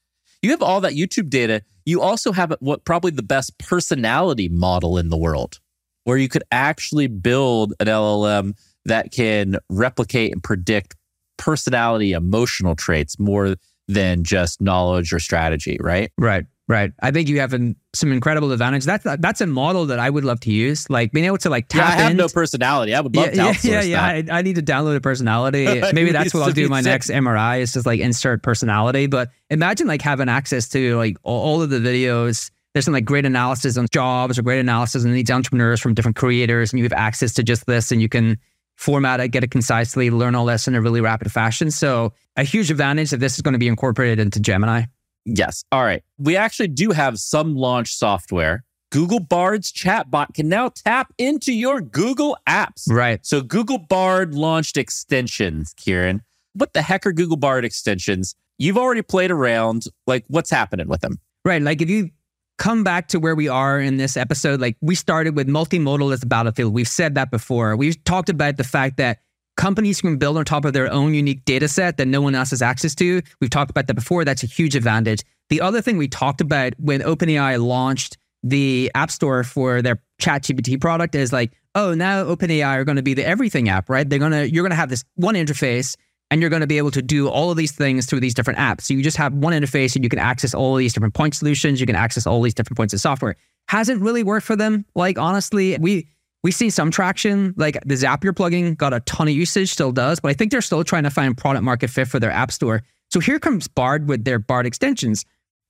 You 0.43 0.51
have 0.51 0.63
all 0.63 0.81
that 0.81 0.93
YouTube 0.95 1.29
data. 1.29 1.63
You 1.85 2.01
also 2.01 2.33
have 2.33 2.55
what 2.61 2.85
probably 2.85 3.11
the 3.11 3.23
best 3.23 3.59
personality 3.59 4.49
model 4.49 4.97
in 4.99 5.11
the 5.11 5.17
world, 5.19 5.59
where 6.05 6.17
you 6.17 6.29
could 6.29 6.45
actually 6.51 7.09
build 7.09 7.75
an 7.81 7.89
LLM 7.89 8.55
that 8.85 9.13
can 9.13 9.59
replicate 9.69 10.33
and 10.33 10.43
predict 10.43 10.95
personality, 11.37 12.13
emotional 12.13 12.75
traits 12.75 13.19
more 13.19 13.57
than 13.87 14.23
just 14.25 14.61
knowledge 14.61 15.13
or 15.13 15.19
strategy, 15.19 15.79
right? 15.81 16.11
Right, 16.19 16.47
right. 16.69 16.93
I 17.01 17.11
think 17.11 17.29
you 17.29 17.41
have 17.41 17.53
an, 17.53 17.77
some 17.95 18.13
incredible 18.13 18.53
advantage. 18.53 18.85
That's 18.85 19.05
that's 19.05 19.41
a 19.41 19.47
model 19.47 19.87
that 19.87 19.99
I 19.99 20.09
would 20.09 20.25
love 20.25 20.41
to 20.41 20.53
use. 20.53 20.89
Like 20.89 21.13
being 21.13 21.27
able 21.27 21.39
to 21.39 21.51
like 21.51 21.69
tap. 21.69 21.81
Yeah, 21.81 21.87
I 21.87 22.03
have 22.03 22.11
in. 22.13 22.17
no 22.17 22.29
personality. 22.29 22.95
I 22.95 23.01
would 23.01 23.15
love 23.17 23.35
yeah, 23.35 23.53
to 23.53 23.69
yeah, 23.69 23.81
yeah, 23.81 24.15
yeah. 24.15 24.33
I, 24.33 24.39
I 24.39 24.43
need 24.43 24.57
to 24.57 24.63
download 24.63 24.97
a 24.97 25.01
personality. 25.01 25.65
Maybe 25.93 26.13
that's 26.13 26.33
what 26.33 26.45
I'll 26.45 26.53
do 26.53 26.69
my 26.69 26.83
sick. 26.83 26.91
next 26.91 27.11
MRI 27.11 27.61
is 27.61 27.73
just 27.73 27.87
like 27.87 28.01
insert 28.01 28.43
personality. 28.43 29.07
But 29.07 29.31
imagine 29.51 29.87
like 29.87 30.03
having 30.03 30.29
access 30.29 30.69
to 30.71 30.97
like 30.97 31.17
all, 31.23 31.41
all 31.41 31.63
of 31.63 31.71
the 31.71 31.79
videos. 31.79 32.51
There's 32.75 32.85
some 32.85 32.95
like 32.95 33.07
great 33.07 33.25
analysis 33.25 33.77
on 33.77 33.87
jobs 33.91 34.39
or 34.39 34.43
great 34.43 34.61
analysis 34.61 35.05
on 35.05 35.13
these 35.13 35.31
entrepreneurs 35.31 35.81
from 35.81 35.95
different 35.95 36.17
creators, 36.17 36.73
and 36.73 36.79
you 36.79 36.85
have 36.85 36.93
access 36.93 37.33
to 37.35 37.43
just 37.43 37.67
this, 37.67 37.91
and 37.91 38.01
you 38.01 38.09
can 38.09 38.39
format 38.79 39.19
it, 39.19 39.29
get 39.29 39.43
it 39.43 39.51
concisely, 39.51 40.09
learn 40.09 40.37
all 40.37 40.47
this 40.47 40.69
in 40.69 40.75
a 40.77 40.81
really 40.81 41.01
rapid 41.01 41.33
fashion. 41.33 41.71
So 41.71 42.13
a 42.37 42.45
huge 42.45 42.71
advantage 42.71 43.11
that 43.11 43.19
this 43.19 43.35
is 43.35 43.43
going 43.43 43.55
to 43.55 43.59
be 43.59 43.67
incorporated 43.67 44.21
into 44.21 44.39
Gemini. 44.39 44.85
Yes. 45.29 45.65
All 45.71 45.85
right. 45.85 46.03
We 46.19 46.37
actually 46.37 46.69
do 46.69 46.91
have 46.91 47.19
some 47.19 47.55
launch 47.55 47.95
software. 47.95 48.65
Google 48.91 49.21
Bard's 49.21 49.71
chatbot 49.71 50.33
can 50.33 50.49
now 50.49 50.71
tap 50.71 51.13
into 51.19 51.53
your 51.53 51.83
Google 51.83 52.39
apps. 52.49 52.91
Right. 52.91 53.25
So 53.25 53.43
Google 53.43 53.79
Bard 53.79 54.35
launched 54.35 54.79
extensions, 54.79 55.75
Kieran. 55.77 56.23
What 56.55 56.73
the 56.73 56.81
heck 56.81 57.07
are 57.07 57.13
Google 57.13 57.37
Bard 57.37 57.67
extensions? 57.67 58.35
You've 58.57 58.79
already 58.79 59.03
played 59.03 59.31
around. 59.31 59.85
Like, 60.07 60.25
what's 60.29 60.51
happening 60.51 60.89
with 60.89 61.03
them? 61.03 61.21
Right. 61.45 61.61
Like 61.61 61.83
if 61.83 61.91
you 61.91 62.11
come 62.57 62.83
back 62.83 63.09
to 63.09 63.21
where 63.21 63.35
we 63.35 63.49
are 63.49 63.79
in 63.79 63.99
this 63.99 64.17
episode, 64.17 64.61
like 64.61 64.77
we 64.81 64.95
started 64.95 65.37
with 65.37 65.49
multimodal 65.49 66.13
as 66.13 66.21
the 66.21 66.27
battlefield. 66.27 66.73
We've 66.73 66.89
said 66.89 67.15
that 67.15 67.31
before. 67.31 67.77
We've 67.77 68.03
talked 68.05 68.29
about 68.29 68.57
the 68.57 68.65
fact 68.65 68.97
that 68.97 69.21
companies 69.59 70.01
can 70.01 70.17
build 70.17 70.39
on 70.39 70.45
top 70.47 70.65
of 70.65 70.73
their 70.73 70.91
own 70.91 71.13
unique 71.13 71.45
data 71.45 71.69
set 71.69 71.99
that 71.99 72.07
no 72.07 72.23
one 72.23 72.35
else 72.35 72.51
has 72.51 72.63
access 72.63 72.95
to. 72.95 73.21
We've 73.41 73.51
talked 73.51 73.71
about 73.71 73.89
that 73.89 73.95
before. 73.95 74.25
That's 74.25 74.43
a 74.43 74.47
huge 74.47 74.75
advantage. 74.75 75.23
The 75.51 75.61
other 75.61 75.83
thing 75.83 75.99
we 75.99 76.09
talked 76.09 76.41
about 76.41 76.73
when 76.79 77.01
OpenAI 77.01 77.63
launched 77.63 78.17
the 78.43 78.91
App 78.95 79.11
Store 79.11 79.43
for 79.43 79.83
their 79.83 80.01
ChatGPT 80.23 80.81
product 80.81 81.15
is 81.15 81.33
like, 81.33 81.53
oh, 81.75 81.93
now 81.93 82.25
OpenAI 82.25 82.77
are 82.77 82.85
going 82.85 82.97
to 82.97 83.03
be 83.03 83.15
the 83.15 83.27
everything 83.27 83.69
app, 83.69 83.91
right? 83.91 84.09
They're 84.09 84.19
gonna 84.19 84.45
you're 84.45 84.63
gonna 84.63 84.77
have 84.77 84.91
this 84.91 85.05
one 85.17 85.35
interface 85.35 85.97
and 86.31 86.41
you're 86.41 86.51
going 86.51 86.61
to 86.61 86.67
be 86.67 86.79
able 86.79 86.91
to 86.93 87.03
do 87.03 87.29
all 87.29 87.51
of 87.51 87.57
these 87.57 87.73
things 87.73 88.07
through 88.07 88.21
these 88.21 88.35
different 88.35 88.59
apps. 88.59 88.83
So 88.83 88.95
you 88.95 89.03
just 89.03 89.17
have 89.17 89.33
one 89.35 89.55
interface 89.55 89.97
and 89.97 90.05
you 90.05 90.11
can 90.11 90.19
access 90.19 90.55
all 90.55 90.75
of 90.75 90.79
these 90.79 90.93
different 90.93 91.15
point 91.15 91.35
solutions. 91.35 91.81
You 91.81 91.87
can 91.87 91.97
access 91.97 92.27
all 92.27 92.43
these 92.43 92.55
different 92.55 92.77
points 92.77 92.95
of 92.95 93.01
software. 93.01 93.37
Hasn't 93.69 94.03
really 94.03 94.23
worked 94.23 94.47
for 94.47 94.55
them. 94.55 94.85
Like 94.95 95.19
honestly, 95.19 95.77
we 95.81 96.07
we 96.43 96.51
see 96.53 96.71
some 96.71 96.91
traction. 96.91 97.55
Like 97.57 97.79
the 97.85 97.95
Zapier 97.95 98.33
plugin 98.33 98.77
got 98.77 98.93
a 98.93 99.01
ton 99.01 99.29
of 99.29 99.35
usage, 99.35 99.71
still 99.71 99.93
does, 99.93 100.21
but 100.21 100.31
I 100.31 100.35
think 100.35 100.51
they're 100.51 100.61
still 100.61 100.85
trying 100.85 101.05
to 101.05 101.11
find 101.11 101.37
product 101.37 101.65
market 101.65 101.91
fit 101.91 102.09
for 102.09 102.21
their 102.21 102.31
app 102.31 102.53
store. 102.53 102.83
So 103.11 103.21
here 103.21 103.39
comes 103.39 103.69
Bard 103.69 104.09
with 104.09 104.25
their 104.25 104.39
Bard 104.39 104.67
extensions. 104.67 105.25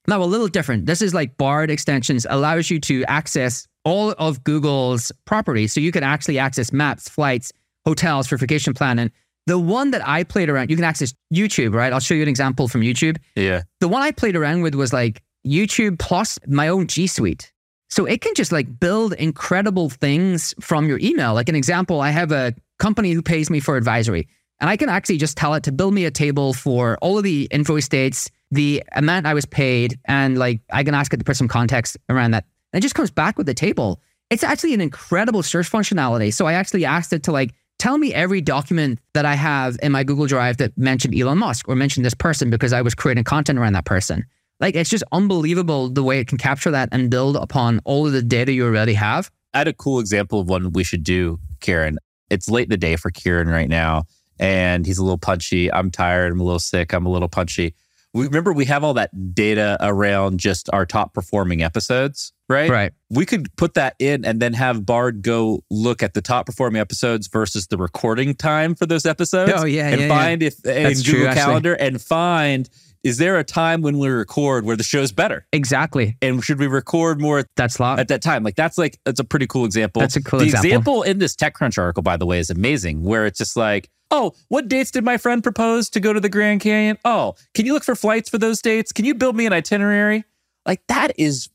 Now 0.07 0.23
a 0.23 0.25
little 0.25 0.49
different. 0.49 0.87
This 0.87 1.03
is 1.03 1.15
like 1.15 1.37
Bard 1.37 1.71
extensions 1.71 2.27
allows 2.29 2.71
you 2.71 2.81
to 2.81 3.05
access 3.05 3.67
all 3.85 4.11
of 4.19 4.43
Google's 4.45 5.13
properties. 5.25 5.73
So 5.73 5.81
you 5.81 5.93
can 5.93 6.03
actually 6.03 6.39
access 6.39 6.73
maps, 6.73 7.09
flights, 7.09 7.53
hotels 7.87 8.27
for 8.27 8.37
vacation 8.37 8.75
planning. 8.75 9.11
The 9.47 9.59
one 9.59 9.93
that 9.93 10.07
I 10.07 10.25
played 10.25 10.51
around, 10.51 10.69
you 10.71 10.77
can 10.77 10.85
access 10.85 11.15
YouTube, 11.33 11.75
right? 11.75 11.93
I'll 11.93 12.01
show 12.01 12.15
you 12.15 12.23
an 12.23 12.29
example 12.29 12.69
from 12.69 12.83
YouTube. 12.83 13.17
Yeah. 13.35 13.63
The 13.81 13.89
one 13.89 14.03
I 14.03 14.11
played 14.11 14.37
around 14.37 14.63
with 14.63 14.75
was 14.75 14.93
like 14.93 15.23
YouTube 15.47 15.99
plus 15.99 16.39
my 16.47 16.69
own 16.69 16.87
G 16.87 17.07
Suite. 17.07 17.53
So 17.89 18.05
it 18.05 18.21
can 18.21 18.35
just 18.35 18.53
like 18.53 18.79
build 18.79 19.15
incredible 19.15 19.89
things 19.89 20.55
from 20.61 20.89
your 20.89 20.99
email. 21.01 21.35
Like 21.35 21.49
an 21.49 21.55
example, 21.55 22.01
I 22.01 22.11
have 22.11 22.33
a 22.33 22.55
company 22.79 23.13
who 23.13 23.23
pays 23.23 23.51
me 23.51 23.61
for 23.61 23.77
advisory, 23.77 24.29
and 24.61 24.69
I 24.69 24.77
can 24.77 24.89
actually 24.89 25.19
just 25.19 25.37
tell 25.37 25.55
it 25.55 25.63
to 25.65 25.73
build 25.73 25.95
me 25.95 26.05
a 26.05 26.11
table 26.11 26.53
for 26.53 26.99
all 27.01 27.17
of 27.17 27.25
the 27.25 27.49
invoice 27.51 27.89
dates, 27.89 28.31
the 28.51 28.83
amount 28.93 29.27
I 29.27 29.35
was 29.35 29.47
paid, 29.47 29.99
and 30.05 30.39
like 30.39 30.61
I 30.71 30.85
can 30.85 30.95
ask 30.95 31.13
it 31.13 31.19
to 31.19 31.25
put 31.25 31.37
some 31.37 31.49
context 31.49 31.97
around 32.09 32.33
that. 32.33 32.45
And 32.73 32.83
it 32.83 32.83
just 32.83 32.95
comes 32.95 33.11
back 33.11 33.39
with 33.39 33.47
the 33.47 33.55
table. 33.55 34.01
It's 34.31 34.45
actually 34.45 34.75
an 34.75 34.81
incredible 34.81 35.43
search 35.43 35.71
functionality. 35.71 36.33
So 36.35 36.47
I 36.47 36.53
actually 36.53 36.85
asked 36.85 37.13
it 37.15 37.23
to 37.25 37.33
like 37.33 37.55
tell 37.79 37.97
me 37.97 38.13
every 38.13 38.41
document 38.41 38.99
that 39.15 39.25
I 39.25 39.35
have 39.35 39.79
in 39.83 39.93
my 39.93 40.05
Google 40.05 40.27
Drive 40.27 40.59
that 40.59 40.77
mentioned 40.77 41.19
Elon 41.19 41.39
Musk 41.39 41.69
or 41.69 41.77
mentioned 41.77 42.05
this 42.05 42.15
person 42.15 42.51
because 42.51 42.73
I 42.73 42.83
was 42.83 42.95
creating 42.95 43.25
content 43.25 43.59
around 43.59 43.73
that 43.73 43.87
person. 43.87 44.27
Like 44.61 44.75
it's 44.75 44.91
just 44.91 45.05
unbelievable 45.13 45.89
the 45.89 46.03
way 46.03 46.19
it 46.19 46.27
can 46.27 46.39
capture 46.39 46.71
that 46.71 46.89
and 46.93 47.11
build 47.11 47.37
upon 47.37 47.81
all 47.85 48.07
of 48.07 48.13
the 48.13 48.23
data 48.23 48.53
you 48.53 48.65
already 48.65 48.95
have. 48.95 49.31
I 49.55 49.59
had 49.59 49.69
a 49.69 49.73
cool 49.73 50.01
example 50.01 50.41
of 50.41 50.49
one 50.49 50.73
we 50.73 50.85
should 50.85 51.05
do, 51.05 51.39
Kieran. 51.61 51.99
It's 52.31 52.49
late 52.49 52.65
in 52.65 52.71
the 52.71 52.77
day 52.77 52.97
for 52.97 53.11
Kieran 53.11 53.49
right 53.49 53.69
now, 53.69 54.05
and 54.39 54.85
he's 54.85 54.99
a 54.99 55.03
little 55.03 55.19
punchy. 55.19 55.73
I'm 55.73 55.91
tired. 55.91 56.33
I'm 56.33 56.41
a 56.41 56.45
little 56.45 56.59
sick. 56.59 56.93
I'm 56.93 57.07
a 57.07 57.11
little 57.11 57.29
punchy. 57.29 57.75
We 58.13 58.25
remember 58.25 58.53
we 58.53 58.65
have 58.67 58.85
all 58.85 58.95
that 58.95 59.35
data 59.35 59.77
around 59.81 60.41
just 60.41 60.69
our 60.73 60.85
top 60.85 61.15
performing 61.15 61.63
episodes, 61.63 62.33
right? 62.49 62.71
Right. 62.71 62.93
We 63.11 63.25
could 63.27 63.55
put 63.57 63.75
that 63.75 63.95
in 63.99 64.25
and 64.25 64.41
then 64.41 64.53
have 64.55 64.85
Bard 64.87 65.23
go 65.23 65.63
look 65.71 66.03
at 66.03 66.15
the 66.15 66.21
top 66.23 66.47
performing 66.47 66.81
episodes 66.81 67.27
versus 67.29 67.67
the 67.69 67.77
recording 67.77 68.35
time 68.35 68.75
for 68.75 68.87
those 68.87 69.07
episodes. 69.07 69.53
Oh, 69.55 69.65
yeah, 69.65 69.89
and 69.89 70.01
yeah, 70.03 70.09
find 70.09 70.43
if 70.43 70.55
in 70.65 70.85
That's 70.85 71.03
Google 71.03 71.21
true, 71.21 71.27
actually. 71.29 71.43
Calendar 71.45 71.75
and 71.75 72.01
find 72.01 72.69
is 73.05 73.19
there 73.19 73.39
a 73.39 73.45
time 73.45 73.81
when 73.81 73.99
we 73.99 74.09
record 74.09 74.65
where 74.65 74.75
the 74.77 74.83
show's 74.83 75.13
better 75.13 75.47
Exactly. 75.53 76.17
and 76.21 76.43
should 76.43 76.59
we 76.59 76.67
record 76.67 77.21
more 77.21 77.45
That's 77.57 77.79
lot. 77.79 78.01
at 78.01 78.09
that 78.09 78.23
time. 78.23 78.43
Like 78.43 78.57
that's 78.57 78.77
like 78.77 78.99
that's 79.05 79.21
a 79.21 79.25
pretty 79.25 79.47
cool 79.47 79.65
example. 79.65 80.01
That's 80.01 80.17
a 80.17 80.23
cool 80.23 80.41
the 80.41 80.47
example. 80.47 81.03
in 81.05 81.19
this 81.19 81.37
TechCrunch 81.37 81.79
article, 81.79 82.03
by 82.03 82.17
the 82.17 82.27
way, 82.27 82.41
is 82.41 82.51
amazing. 82.51 83.05
Where 83.05 83.25
it's 83.25 83.39
just 83.39 83.57
like, 83.57 83.89
oh, 84.11 84.33
what 84.49 84.67
dates 84.69 84.91
did 84.91 85.05
my 85.05 85.17
friend 85.17 85.45
propose 85.45 85.89
to 85.91 86.01
go 86.01 86.13
to 86.13 86.19
the 86.19 86.29
Grand 86.29 86.61
Canyon? 86.61 86.99
Oh, 87.05 87.37
can 87.55 87.67
you 87.67 87.73
look 87.73 87.85
for 87.85 87.95
flights 87.95 88.29
for 88.29 88.37
those 88.39 88.61
dates? 88.61 88.91
Can 88.93 89.05
you 89.05 89.15
build 89.15 89.37
me 89.37 89.47
an 89.47 89.53
itinerary? 89.53 90.25
Like 90.67 90.83
that 90.89 91.13
is 91.17 91.49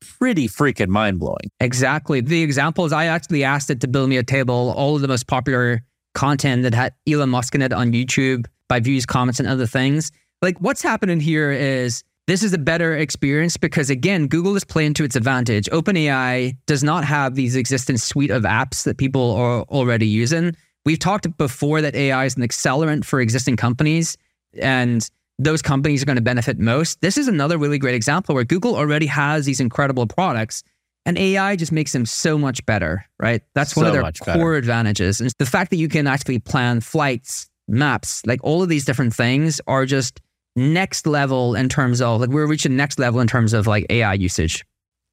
pretty 0.00 0.48
freaking 0.48 0.88
mind 0.88 1.18
blowing. 1.18 1.50
Exactly. 1.60 2.20
The 2.20 2.42
examples 2.42 2.92
I 2.92 3.06
actually 3.06 3.44
asked 3.44 3.70
it 3.70 3.80
to 3.80 3.88
build 3.88 4.08
me 4.08 4.16
a 4.16 4.22
table, 4.22 4.74
all 4.76 4.96
of 4.96 5.02
the 5.02 5.08
most 5.08 5.26
popular 5.26 5.82
content 6.14 6.62
that 6.62 6.74
had 6.74 6.94
Elon 7.08 7.30
Musk 7.30 7.54
in 7.54 7.62
it 7.62 7.72
on 7.72 7.92
YouTube 7.92 8.46
by 8.68 8.80
views, 8.80 9.06
comments, 9.06 9.40
and 9.40 9.48
other 9.48 9.66
things. 9.66 10.10
Like 10.42 10.58
what's 10.58 10.82
happening 10.82 11.20
here 11.20 11.50
is 11.50 12.02
this 12.26 12.42
is 12.42 12.52
a 12.52 12.58
better 12.58 12.96
experience 12.96 13.56
because 13.56 13.90
again, 13.90 14.26
Google 14.28 14.56
is 14.56 14.64
playing 14.64 14.94
to 14.94 15.04
its 15.04 15.16
advantage. 15.16 15.66
OpenAI 15.66 16.56
does 16.66 16.84
not 16.84 17.04
have 17.04 17.34
these 17.34 17.56
existing 17.56 17.96
suite 17.96 18.30
of 18.30 18.44
apps 18.44 18.84
that 18.84 18.98
people 18.98 19.34
are 19.34 19.62
already 19.62 20.06
using. 20.06 20.54
We've 20.84 20.98
talked 20.98 21.36
before 21.36 21.82
that 21.82 21.94
AI 21.94 22.24
is 22.24 22.36
an 22.36 22.42
accelerant 22.42 23.04
for 23.04 23.20
existing 23.20 23.56
companies. 23.56 24.16
And 24.60 25.08
those 25.40 25.62
companies 25.62 26.02
are 26.02 26.06
going 26.06 26.16
to 26.16 26.22
benefit 26.22 26.58
most. 26.58 27.00
This 27.00 27.16
is 27.16 27.26
another 27.26 27.56
really 27.56 27.78
great 27.78 27.94
example 27.94 28.34
where 28.34 28.44
Google 28.44 28.76
already 28.76 29.06
has 29.06 29.46
these 29.46 29.58
incredible 29.58 30.06
products 30.06 30.62
and 31.06 31.16
AI 31.16 31.56
just 31.56 31.72
makes 31.72 31.92
them 31.92 32.04
so 32.04 32.36
much 32.36 32.64
better, 32.66 33.06
right? 33.18 33.40
That's 33.54 33.74
one 33.74 33.86
So 33.86 33.88
of 33.88 33.92
their 33.94 34.02
core 34.02 34.34
better. 34.34 34.54
advantages. 34.54 35.18
And 35.18 35.32
the 35.38 35.46
fact 35.46 35.70
that 35.70 35.76
you 35.78 35.88
can 35.88 36.06
actually 36.06 36.40
plan 36.40 36.82
flights, 36.82 37.48
maps, 37.66 38.24
like 38.26 38.40
all 38.42 38.62
of 38.62 38.68
these 38.68 38.84
different 38.84 39.14
things 39.14 39.62
are 39.66 39.86
just 39.86 40.20
next 40.56 41.06
level 41.06 41.54
in 41.54 41.70
terms 41.70 42.02
of 42.02 42.20
like 42.20 42.28
we're 42.28 42.46
reaching 42.46 42.76
next 42.76 42.98
level 42.98 43.18
in 43.20 43.26
terms 43.26 43.54
of 43.54 43.66
like 43.66 43.86
AI 43.88 44.12
usage. 44.12 44.62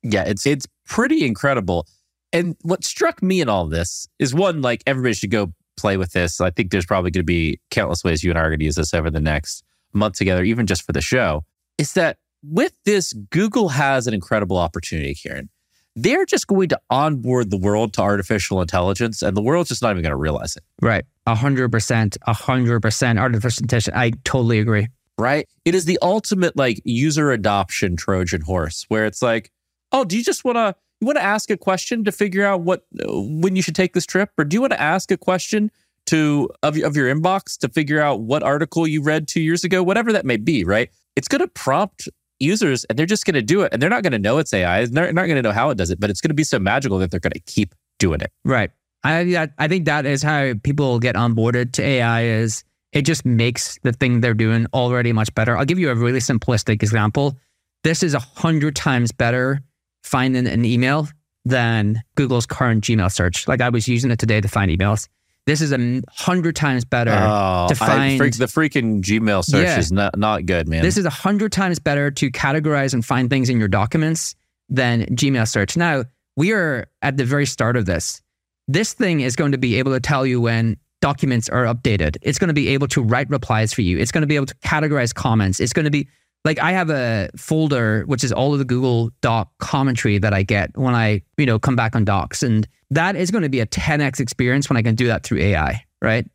Yeah, 0.03 0.23
it's 0.23 0.45
it's 0.45 0.67
pretty 0.87 1.25
incredible. 1.25 1.87
And 2.33 2.57
what 2.63 2.83
struck 2.83 3.23
me 3.23 3.39
in 3.39 3.47
all 3.47 3.65
this 3.67 4.09
is 4.19 4.33
one, 4.35 4.61
like 4.61 4.83
everybody 4.85 5.13
should 5.13 5.31
go 5.31 5.53
play 5.77 5.95
with 5.95 6.11
this. 6.11 6.41
I 6.41 6.49
think 6.49 6.71
there's 6.71 6.85
probably 6.85 7.11
going 7.11 7.21
to 7.21 7.25
be 7.25 7.61
countless 7.71 8.03
ways 8.03 8.25
you 8.25 8.31
and 8.31 8.37
I 8.37 8.41
are 8.41 8.49
going 8.49 8.59
to 8.59 8.65
use 8.65 8.75
this 8.75 8.93
over 8.93 9.09
the 9.09 9.21
next 9.21 9.63
month 9.97 10.15
together, 10.15 10.43
even 10.43 10.65
just 10.65 10.83
for 10.83 10.93
the 10.93 11.01
show. 11.01 11.43
Is 11.77 11.93
that 11.93 12.17
with 12.43 12.73
this, 12.85 13.13
Google 13.13 13.69
has 13.69 14.07
an 14.07 14.13
incredible 14.13 14.57
opportunity, 14.57 15.13
Kieran. 15.15 15.49
They're 15.95 16.25
just 16.25 16.45
going 16.45 16.69
to 16.69 16.79
onboard 16.91 17.49
the 17.49 17.57
world 17.57 17.93
to 17.93 18.01
artificial 18.01 18.61
intelligence, 18.61 19.23
and 19.23 19.35
the 19.35 19.41
world's 19.41 19.69
just 19.69 19.81
not 19.81 19.91
even 19.91 20.03
going 20.03 20.11
to 20.11 20.15
realize 20.15 20.55
it. 20.55 20.63
Right. 20.81 21.03
A 21.25 21.33
hundred 21.33 21.71
percent, 21.71 22.17
a 22.27 22.33
hundred 22.33 22.81
percent 22.81 23.17
artificial 23.17 23.63
intelligence. 23.63 23.95
I 23.97 24.11
totally 24.23 24.59
agree. 24.59 24.87
right? 25.17 25.47
It 25.65 25.75
is 25.75 25.85
the 25.85 25.97
ultimate 26.01 26.55
like 26.55 26.81
user 26.85 27.31
adoption 27.31 27.95
Trojan 27.95 28.41
horse, 28.41 28.85
where 28.89 29.05
it's 29.05 29.21
like, 29.21 29.51
oh, 29.91 30.03
do 30.03 30.17
you 30.17 30.23
just 30.23 30.45
want 30.45 30.57
to 30.57 30.75
you 30.99 31.05
want 31.05 31.17
to 31.17 31.23
ask 31.23 31.49
a 31.49 31.57
question 31.57 32.03
to 32.05 32.11
figure 32.11 32.45
out 32.45 32.61
what 32.61 32.85
uh, 32.99 33.05
when 33.11 33.55
you 33.55 33.61
should 33.61 33.75
take 33.75 33.93
this 33.93 34.05
trip, 34.05 34.29
or 34.37 34.43
do 34.45 34.55
you 34.55 34.61
want 34.61 34.73
to 34.73 34.81
ask 34.81 35.11
a 35.11 35.17
question 35.17 35.71
to 36.07 36.49
of 36.63 36.77
of 36.77 36.95
your 36.95 37.13
inbox 37.13 37.57
to 37.59 37.69
figure 37.69 38.01
out 38.01 38.21
what 38.21 38.43
article 38.43 38.87
you 38.87 39.01
read 39.01 39.27
two 39.27 39.41
years 39.41 39.63
ago, 39.63 39.83
whatever 39.83 40.11
that 40.13 40.25
may 40.25 40.37
be, 40.37 40.63
right? 40.63 40.89
It's 41.15 41.27
going 41.27 41.41
to 41.41 41.47
prompt 41.47 42.09
users, 42.39 42.83
and 42.85 42.97
they're 42.97 43.05
just 43.05 43.25
going 43.25 43.35
to 43.35 43.41
do 43.41 43.61
it, 43.61 43.73
and 43.73 43.81
they're 43.81 43.89
not 43.89 44.03
going 44.03 44.13
to 44.13 44.19
know 44.19 44.37
it's 44.37 44.53
AI, 44.53 44.85
they're 44.85 45.13
not 45.13 45.25
going 45.25 45.35
to 45.35 45.41
know 45.41 45.51
how 45.51 45.69
it 45.69 45.77
does 45.77 45.89
it, 45.89 45.99
but 45.99 46.09
it's 46.09 46.21
going 46.21 46.29
to 46.29 46.35
be 46.35 46.43
so 46.43 46.59
magical 46.59 46.99
that 46.99 47.11
they're 47.11 47.19
going 47.19 47.31
to 47.31 47.39
keep 47.41 47.73
doing 47.99 48.21
it. 48.21 48.31
Right. 48.43 48.71
I 49.03 49.49
I 49.57 49.67
think 49.67 49.85
that 49.85 50.05
is 50.05 50.23
how 50.23 50.53
people 50.63 50.99
get 50.99 51.15
onboarded 51.15 51.73
to 51.73 51.83
AI 51.83 52.23
is 52.23 52.63
it 52.93 53.03
just 53.03 53.25
makes 53.25 53.77
the 53.83 53.93
thing 53.93 54.21
they're 54.21 54.33
doing 54.33 54.65
already 54.73 55.13
much 55.13 55.33
better. 55.35 55.57
I'll 55.57 55.65
give 55.65 55.79
you 55.79 55.89
a 55.89 55.95
really 55.95 56.19
simplistic 56.19 56.81
example. 56.83 57.37
This 57.83 58.01
is 58.01 58.13
a 58.13 58.19
hundred 58.19 58.75
times 58.75 59.11
better 59.11 59.61
finding 60.03 60.47
an 60.47 60.65
email 60.65 61.07
than 61.45 62.01
Google's 62.15 62.45
current 62.45 62.83
Gmail 62.83 63.11
search. 63.11 63.47
Like 63.47 63.61
I 63.61 63.69
was 63.69 63.87
using 63.87 64.11
it 64.11 64.19
today 64.19 64.41
to 64.41 64.47
find 64.47 64.71
emails. 64.71 65.07
This 65.47 65.61
is 65.61 65.71
a 65.71 66.01
hundred 66.09 66.55
times 66.55 66.85
better. 66.85 67.11
Oh, 67.11 67.65
to 67.69 67.73
find- 67.75 68.19
freak- 68.19 68.37
the 68.37 68.45
freaking 68.45 69.01
Gmail 69.01 69.43
search 69.43 69.63
Yeah. 69.63 69.79
is 69.79 69.91
not 69.91 70.15
not 70.19 70.45
good, 70.45 70.67
man. 70.67 70.83
This 70.83 70.97
is 70.97 71.05
a 71.05 71.09
hundred 71.09 71.51
times 71.51 71.79
better 71.79 72.11
to 72.11 72.29
categorize 72.29 72.93
and 72.93 73.03
find 73.03 73.29
things 73.29 73.49
in 73.49 73.57
your 73.57 73.69
documents 73.69 74.35
than 74.69 75.05
Gmail 75.05 75.47
search. 75.47 75.75
Now, 75.75 76.03
we 76.35 76.51
are 76.51 76.85
at 77.01 77.17
the 77.17 77.25
very 77.25 77.45
start 77.47 77.75
of 77.77 77.85
this. 77.85 78.21
This 78.67 78.91
thing 78.93 79.21
is 79.21 79.35
going 79.37 79.53
to 79.53 79.57
be 79.57 79.79
able 79.79 79.93
to 79.93 79.99
tell 80.01 80.25
you 80.25 80.41
when 80.41 80.75
documents 80.99 81.47
are 81.47 81.63
updated. 81.63 82.17
It's 82.21 82.37
going 82.37 82.49
to 82.49 82.53
be 82.53 82.67
able 82.69 82.87
to 82.89 83.01
write 83.01 83.29
replies 83.29 83.73
for 83.73 83.81
you. 83.81 83.97
It's 83.97 84.11
going 84.11 84.23
to 84.23 84.27
be 84.27 84.35
able 84.35 84.47
to 84.47 84.55
categorize 84.55 85.13
comments. 85.15 85.59
It's 85.61 85.71
going 85.73 85.85
to 85.85 85.91
be 85.91 86.09
like 86.47 86.59
I 86.59 86.71
have 86.71 86.89
a 86.89 87.29
folder 87.35 88.03
which 88.05 88.23
is 88.23 88.31
all 88.31 88.53
of 88.53 88.59
the 88.59 88.65
Google 88.65 89.11
Doc 89.21 89.51
commentary 89.59 90.17
that 90.17 90.33
I 90.33 90.43
get 90.43 90.75
when 90.77 90.95
I, 90.95 91.21
you 91.37 91.45
know, 91.45 91.59
come 91.59 91.75
back 91.75 91.93
on 91.93 92.05
Docs 92.05 92.41
and 92.41 92.65
that 92.89 93.17
is 93.17 93.31
going 93.31 93.41
to 93.41 93.49
be 93.49 93.59
a 93.59 93.65
10x 93.65 94.21
experience 94.21 94.69
when 94.69 94.77
I 94.77 94.81
can 94.81 94.95
do 94.95 95.07
that 95.07 95.23
through 95.23 95.39
AI, 95.39 95.83
right? 96.01 96.25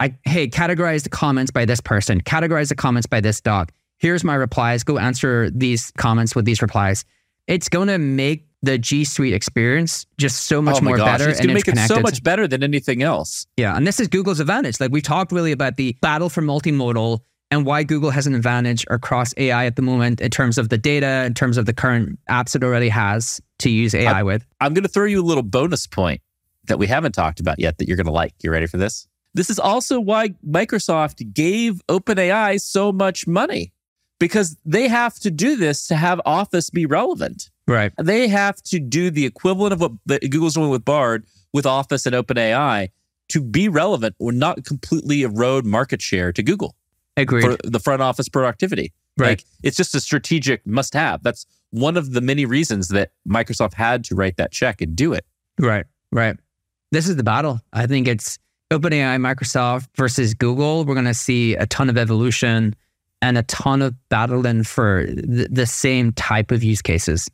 I 0.00 0.16
hey, 0.24 0.48
categorize 0.48 1.02
the 1.02 1.10
comments 1.10 1.50
by 1.50 1.66
this 1.66 1.80
person, 1.80 2.22
categorize 2.22 2.70
the 2.70 2.76
comments 2.76 3.06
by 3.06 3.20
this 3.20 3.40
doc. 3.40 3.70
Here's 3.98 4.24
my 4.24 4.36
replies. 4.36 4.84
Go 4.84 4.98
answer 4.98 5.50
these 5.50 5.92
comments 5.98 6.34
with 6.34 6.46
these 6.46 6.62
replies. 6.62 7.04
It's 7.46 7.68
going 7.68 7.88
to 7.88 7.98
make 7.98 8.46
the 8.62 8.78
G 8.78 9.04
Suite 9.04 9.34
experience 9.34 10.06
just 10.16 10.44
so 10.44 10.62
much 10.62 10.76
oh 10.76 10.80
my 10.80 10.90
more 10.90 10.96
gosh, 10.96 11.18
better 11.18 11.30
it's 11.30 11.40
going 11.40 11.48
to 11.48 11.54
make 11.54 11.68
it 11.68 11.78
so 11.88 12.00
much 12.00 12.22
better 12.22 12.48
than 12.48 12.62
anything 12.62 13.02
else. 13.02 13.46
Yeah, 13.56 13.76
and 13.76 13.86
this 13.86 14.00
is 14.00 14.08
Google's 14.08 14.40
advantage. 14.40 14.80
Like 14.80 14.92
we 14.92 15.02
talked 15.02 15.30
really 15.30 15.52
about 15.52 15.76
the 15.76 15.96
battle 16.00 16.28
for 16.28 16.42
multimodal 16.42 17.20
and 17.50 17.64
why 17.64 17.82
Google 17.82 18.10
has 18.10 18.26
an 18.26 18.34
advantage 18.34 18.84
across 18.90 19.32
AI 19.36 19.66
at 19.66 19.76
the 19.76 19.82
moment 19.82 20.20
in 20.20 20.30
terms 20.30 20.58
of 20.58 20.68
the 20.68 20.78
data, 20.78 21.24
in 21.24 21.34
terms 21.34 21.56
of 21.56 21.66
the 21.66 21.72
current 21.72 22.18
apps 22.28 22.54
it 22.54 22.62
already 22.62 22.88
has 22.88 23.40
to 23.60 23.70
use 23.70 23.94
AI 23.94 24.22
with. 24.22 24.44
I'm 24.60 24.74
going 24.74 24.84
to 24.84 24.88
throw 24.88 25.06
you 25.06 25.20
a 25.20 25.24
little 25.24 25.42
bonus 25.42 25.86
point 25.86 26.20
that 26.66 26.78
we 26.78 26.86
haven't 26.86 27.12
talked 27.12 27.40
about 27.40 27.58
yet 27.58 27.78
that 27.78 27.88
you're 27.88 27.96
going 27.96 28.06
to 28.06 28.12
like. 28.12 28.34
You 28.42 28.50
ready 28.50 28.66
for 28.66 28.76
this? 28.76 29.08
This 29.34 29.50
is 29.50 29.58
also 29.58 30.00
why 30.00 30.30
Microsoft 30.46 31.32
gave 31.32 31.80
OpenAI 31.88 32.60
so 32.60 32.92
much 32.92 33.26
money 33.26 33.72
because 34.18 34.56
they 34.64 34.88
have 34.88 35.14
to 35.20 35.30
do 35.30 35.56
this 35.56 35.86
to 35.88 35.96
have 35.96 36.20
Office 36.26 36.70
be 36.70 36.86
relevant. 36.86 37.50
Right. 37.66 37.92
They 38.02 38.28
have 38.28 38.62
to 38.64 38.80
do 38.80 39.10
the 39.10 39.26
equivalent 39.26 39.72
of 39.72 39.80
what 39.80 40.20
Google's 40.30 40.54
doing 40.54 40.70
with 40.70 40.84
Bard 40.84 41.26
with 41.52 41.66
Office 41.66 42.06
and 42.06 42.14
OpenAI 42.14 42.88
to 43.28 43.42
be 43.42 43.68
relevant 43.68 44.16
or 44.18 44.32
not 44.32 44.64
completely 44.64 45.22
erode 45.22 45.64
market 45.64 46.00
share 46.00 46.32
to 46.32 46.42
Google 46.42 46.74
Agreed. 47.18 47.42
for 47.42 47.56
the 47.64 47.80
front 47.80 48.02
office 48.02 48.28
productivity. 48.28 48.92
Right. 49.16 49.28
Like 49.28 49.44
it's 49.62 49.76
just 49.76 49.94
a 49.94 50.00
strategic 50.00 50.66
must 50.66 50.94
have. 50.94 51.22
That's 51.22 51.46
one 51.70 51.96
of 51.96 52.12
the 52.12 52.20
many 52.20 52.46
reasons 52.46 52.88
that 52.88 53.10
Microsoft 53.28 53.74
had 53.74 54.04
to 54.04 54.14
write 54.14 54.36
that 54.36 54.52
check 54.52 54.80
and 54.80 54.96
do 54.96 55.12
it. 55.12 55.24
Right, 55.58 55.84
right. 56.12 56.36
This 56.92 57.08
is 57.08 57.16
the 57.16 57.24
battle. 57.24 57.60
I 57.72 57.86
think 57.86 58.08
it's 58.08 58.38
OpenAI, 58.70 59.18
Microsoft 59.18 59.88
versus 59.96 60.34
Google. 60.34 60.84
We're 60.84 60.94
going 60.94 61.06
to 61.06 61.14
see 61.14 61.54
a 61.54 61.66
ton 61.66 61.90
of 61.90 61.98
evolution 61.98 62.74
and 63.20 63.36
a 63.36 63.42
ton 63.44 63.82
of 63.82 63.94
battling 64.08 64.62
for 64.62 65.06
th- 65.06 65.48
the 65.50 65.66
same 65.66 66.12
type 66.12 66.50
of 66.50 66.62
use 66.62 66.80
cases. 66.80 67.28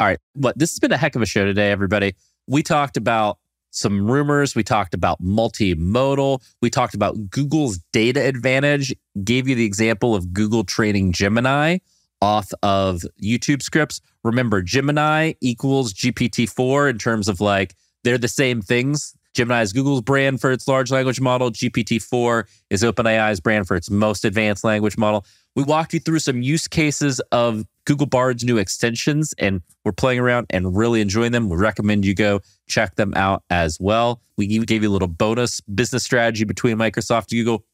All 0.00 0.06
right. 0.06 0.18
What 0.34 0.58
this 0.58 0.72
has 0.72 0.78
been 0.78 0.92
a 0.92 0.96
heck 0.96 1.14
of 1.16 1.22
a 1.22 1.26
show 1.26 1.44
today, 1.44 1.70
everybody. 1.70 2.16
We 2.46 2.62
talked 2.62 2.96
about 2.96 3.38
some 3.76 4.10
rumors. 4.10 4.54
We 4.54 4.62
talked 4.62 4.94
about 4.94 5.22
multimodal. 5.22 6.42
We 6.62 6.70
talked 6.70 6.94
about 6.94 7.30
Google's 7.30 7.78
data 7.92 8.20
advantage. 8.26 8.94
Gave 9.22 9.48
you 9.48 9.54
the 9.54 9.64
example 9.64 10.14
of 10.14 10.32
Google 10.32 10.64
training 10.64 11.12
Gemini 11.12 11.78
off 12.22 12.50
of 12.62 13.02
YouTube 13.22 13.62
scripts. 13.62 14.00
Remember, 14.24 14.62
Gemini 14.62 15.34
equals 15.40 15.92
GPT-4 15.92 16.90
in 16.90 16.98
terms 16.98 17.28
of 17.28 17.40
like 17.40 17.74
they're 18.04 18.18
the 18.18 18.28
same 18.28 18.62
things. 18.62 19.14
Gemini 19.34 19.60
is 19.60 19.72
Google's 19.72 20.00
brand 20.00 20.40
for 20.40 20.50
its 20.50 20.66
large 20.66 20.90
language 20.90 21.20
model. 21.20 21.50
GPT-4 21.50 22.44
is 22.70 22.82
OpenAI's 22.82 23.40
brand 23.40 23.68
for 23.68 23.76
its 23.76 23.90
most 23.90 24.24
advanced 24.24 24.64
language 24.64 24.96
model. 24.96 25.26
We 25.54 25.62
walked 25.62 25.92
you 25.92 26.00
through 26.00 26.20
some 26.20 26.40
use 26.40 26.66
cases 26.66 27.20
of 27.32 27.64
Google 27.86 28.06
Bard's 28.06 28.44
new 28.44 28.58
extensions, 28.58 29.32
and 29.38 29.62
we're 29.84 29.92
playing 29.92 30.18
around 30.18 30.48
and 30.50 30.76
really 30.76 31.00
enjoying 31.00 31.32
them. 31.32 31.48
We 31.48 31.56
recommend 31.56 32.04
you 32.04 32.14
go 32.14 32.40
check 32.66 32.96
them 32.96 33.14
out 33.14 33.42
as 33.48 33.78
well. 33.80 34.20
We 34.36 34.46
even 34.46 34.66
gave 34.66 34.82
you 34.82 34.90
a 34.90 34.92
little 34.92 35.08
bonus 35.08 35.60
business 35.62 36.04
strategy 36.04 36.44
between 36.44 36.76
Microsoft 36.76 37.32
and 37.32 37.44
Google. 37.44 37.64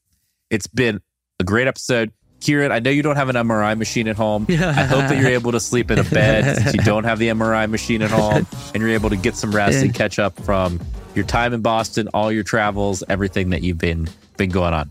It's 0.51 0.67
been 0.67 1.01
a 1.41 1.45
great 1.45 1.67
episode. 1.67 2.13
Kieran, 2.41 2.73
I 2.73 2.81
know 2.81 2.91
you 2.91 3.03
don't 3.03 3.17
have 3.17 3.29
an 3.29 3.37
MRI 3.37 3.79
machine 3.79 4.09
at 4.09 4.17
home. 4.17 4.47
I 4.51 4.85
hope 4.85 5.09
that 5.09 5.17
you're 5.17 5.31
able 5.31 5.53
to 5.53 5.61
sleep 5.61 5.91
in 5.91 5.99
a 5.99 6.05
bed 6.05 6.57
since 6.57 6.75
you 6.75 6.83
don't 6.83 7.05
have 7.05 7.19
the 7.19 7.29
MRI 7.29 7.71
machine 7.71 8.03
at 8.03 8.11
home 8.11 8.47
and 8.75 8.83
you're 8.83 8.91
able 8.91 9.11
to 9.11 9.17
get 9.17 9.37
some 9.37 9.55
rest 9.55 9.83
and 9.83 9.95
catch 9.95 10.19
up 10.19 10.39
from 10.43 10.81
your 11.15 11.25
time 11.25 11.55
in 11.55 11.63
Boston, 11.63 12.09
all 12.13 12.33
your 12.33 12.43
travels, 12.43 13.05
everything 13.09 13.51
that 13.51 13.63
you've 13.63 13.79
been 13.79 14.09
been 14.37 14.51
going 14.51 14.75
on. 14.75 14.91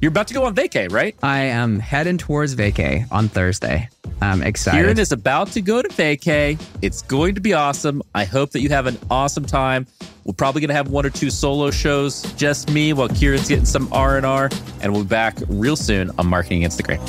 You're 0.00 0.10
about 0.10 0.28
to 0.28 0.34
go 0.34 0.44
on 0.44 0.54
vacay, 0.54 0.92
right? 0.92 1.16
I 1.24 1.40
am 1.40 1.80
heading 1.80 2.18
towards 2.18 2.54
vacay 2.54 3.10
on 3.10 3.28
Thursday. 3.28 3.88
I'm 4.22 4.42
excited. 4.42 4.78
Kieran 4.78 4.98
is 4.98 5.10
about 5.10 5.48
to 5.52 5.60
go 5.60 5.82
to 5.82 5.88
vacay. 5.88 6.60
It's 6.82 7.02
going 7.02 7.34
to 7.34 7.40
be 7.40 7.52
awesome. 7.52 8.02
I 8.14 8.24
hope 8.24 8.52
that 8.52 8.60
you 8.60 8.68
have 8.68 8.86
an 8.86 8.96
awesome 9.10 9.44
time. 9.44 9.86
We're 10.24 10.34
probably 10.34 10.60
going 10.60 10.68
to 10.68 10.74
have 10.74 10.88
one 10.88 11.04
or 11.04 11.10
two 11.10 11.30
solo 11.30 11.72
shows, 11.72 12.22
just 12.34 12.70
me, 12.70 12.92
while 12.92 13.08
Kieran's 13.08 13.48
getting 13.48 13.64
some 13.64 13.92
R 13.92 14.16
and 14.16 14.26
R, 14.26 14.50
and 14.80 14.92
we'll 14.92 15.02
be 15.02 15.08
back 15.08 15.36
real 15.48 15.76
soon 15.76 16.10
on 16.18 16.28
Marketing 16.28 16.68
Grain. 16.84 17.00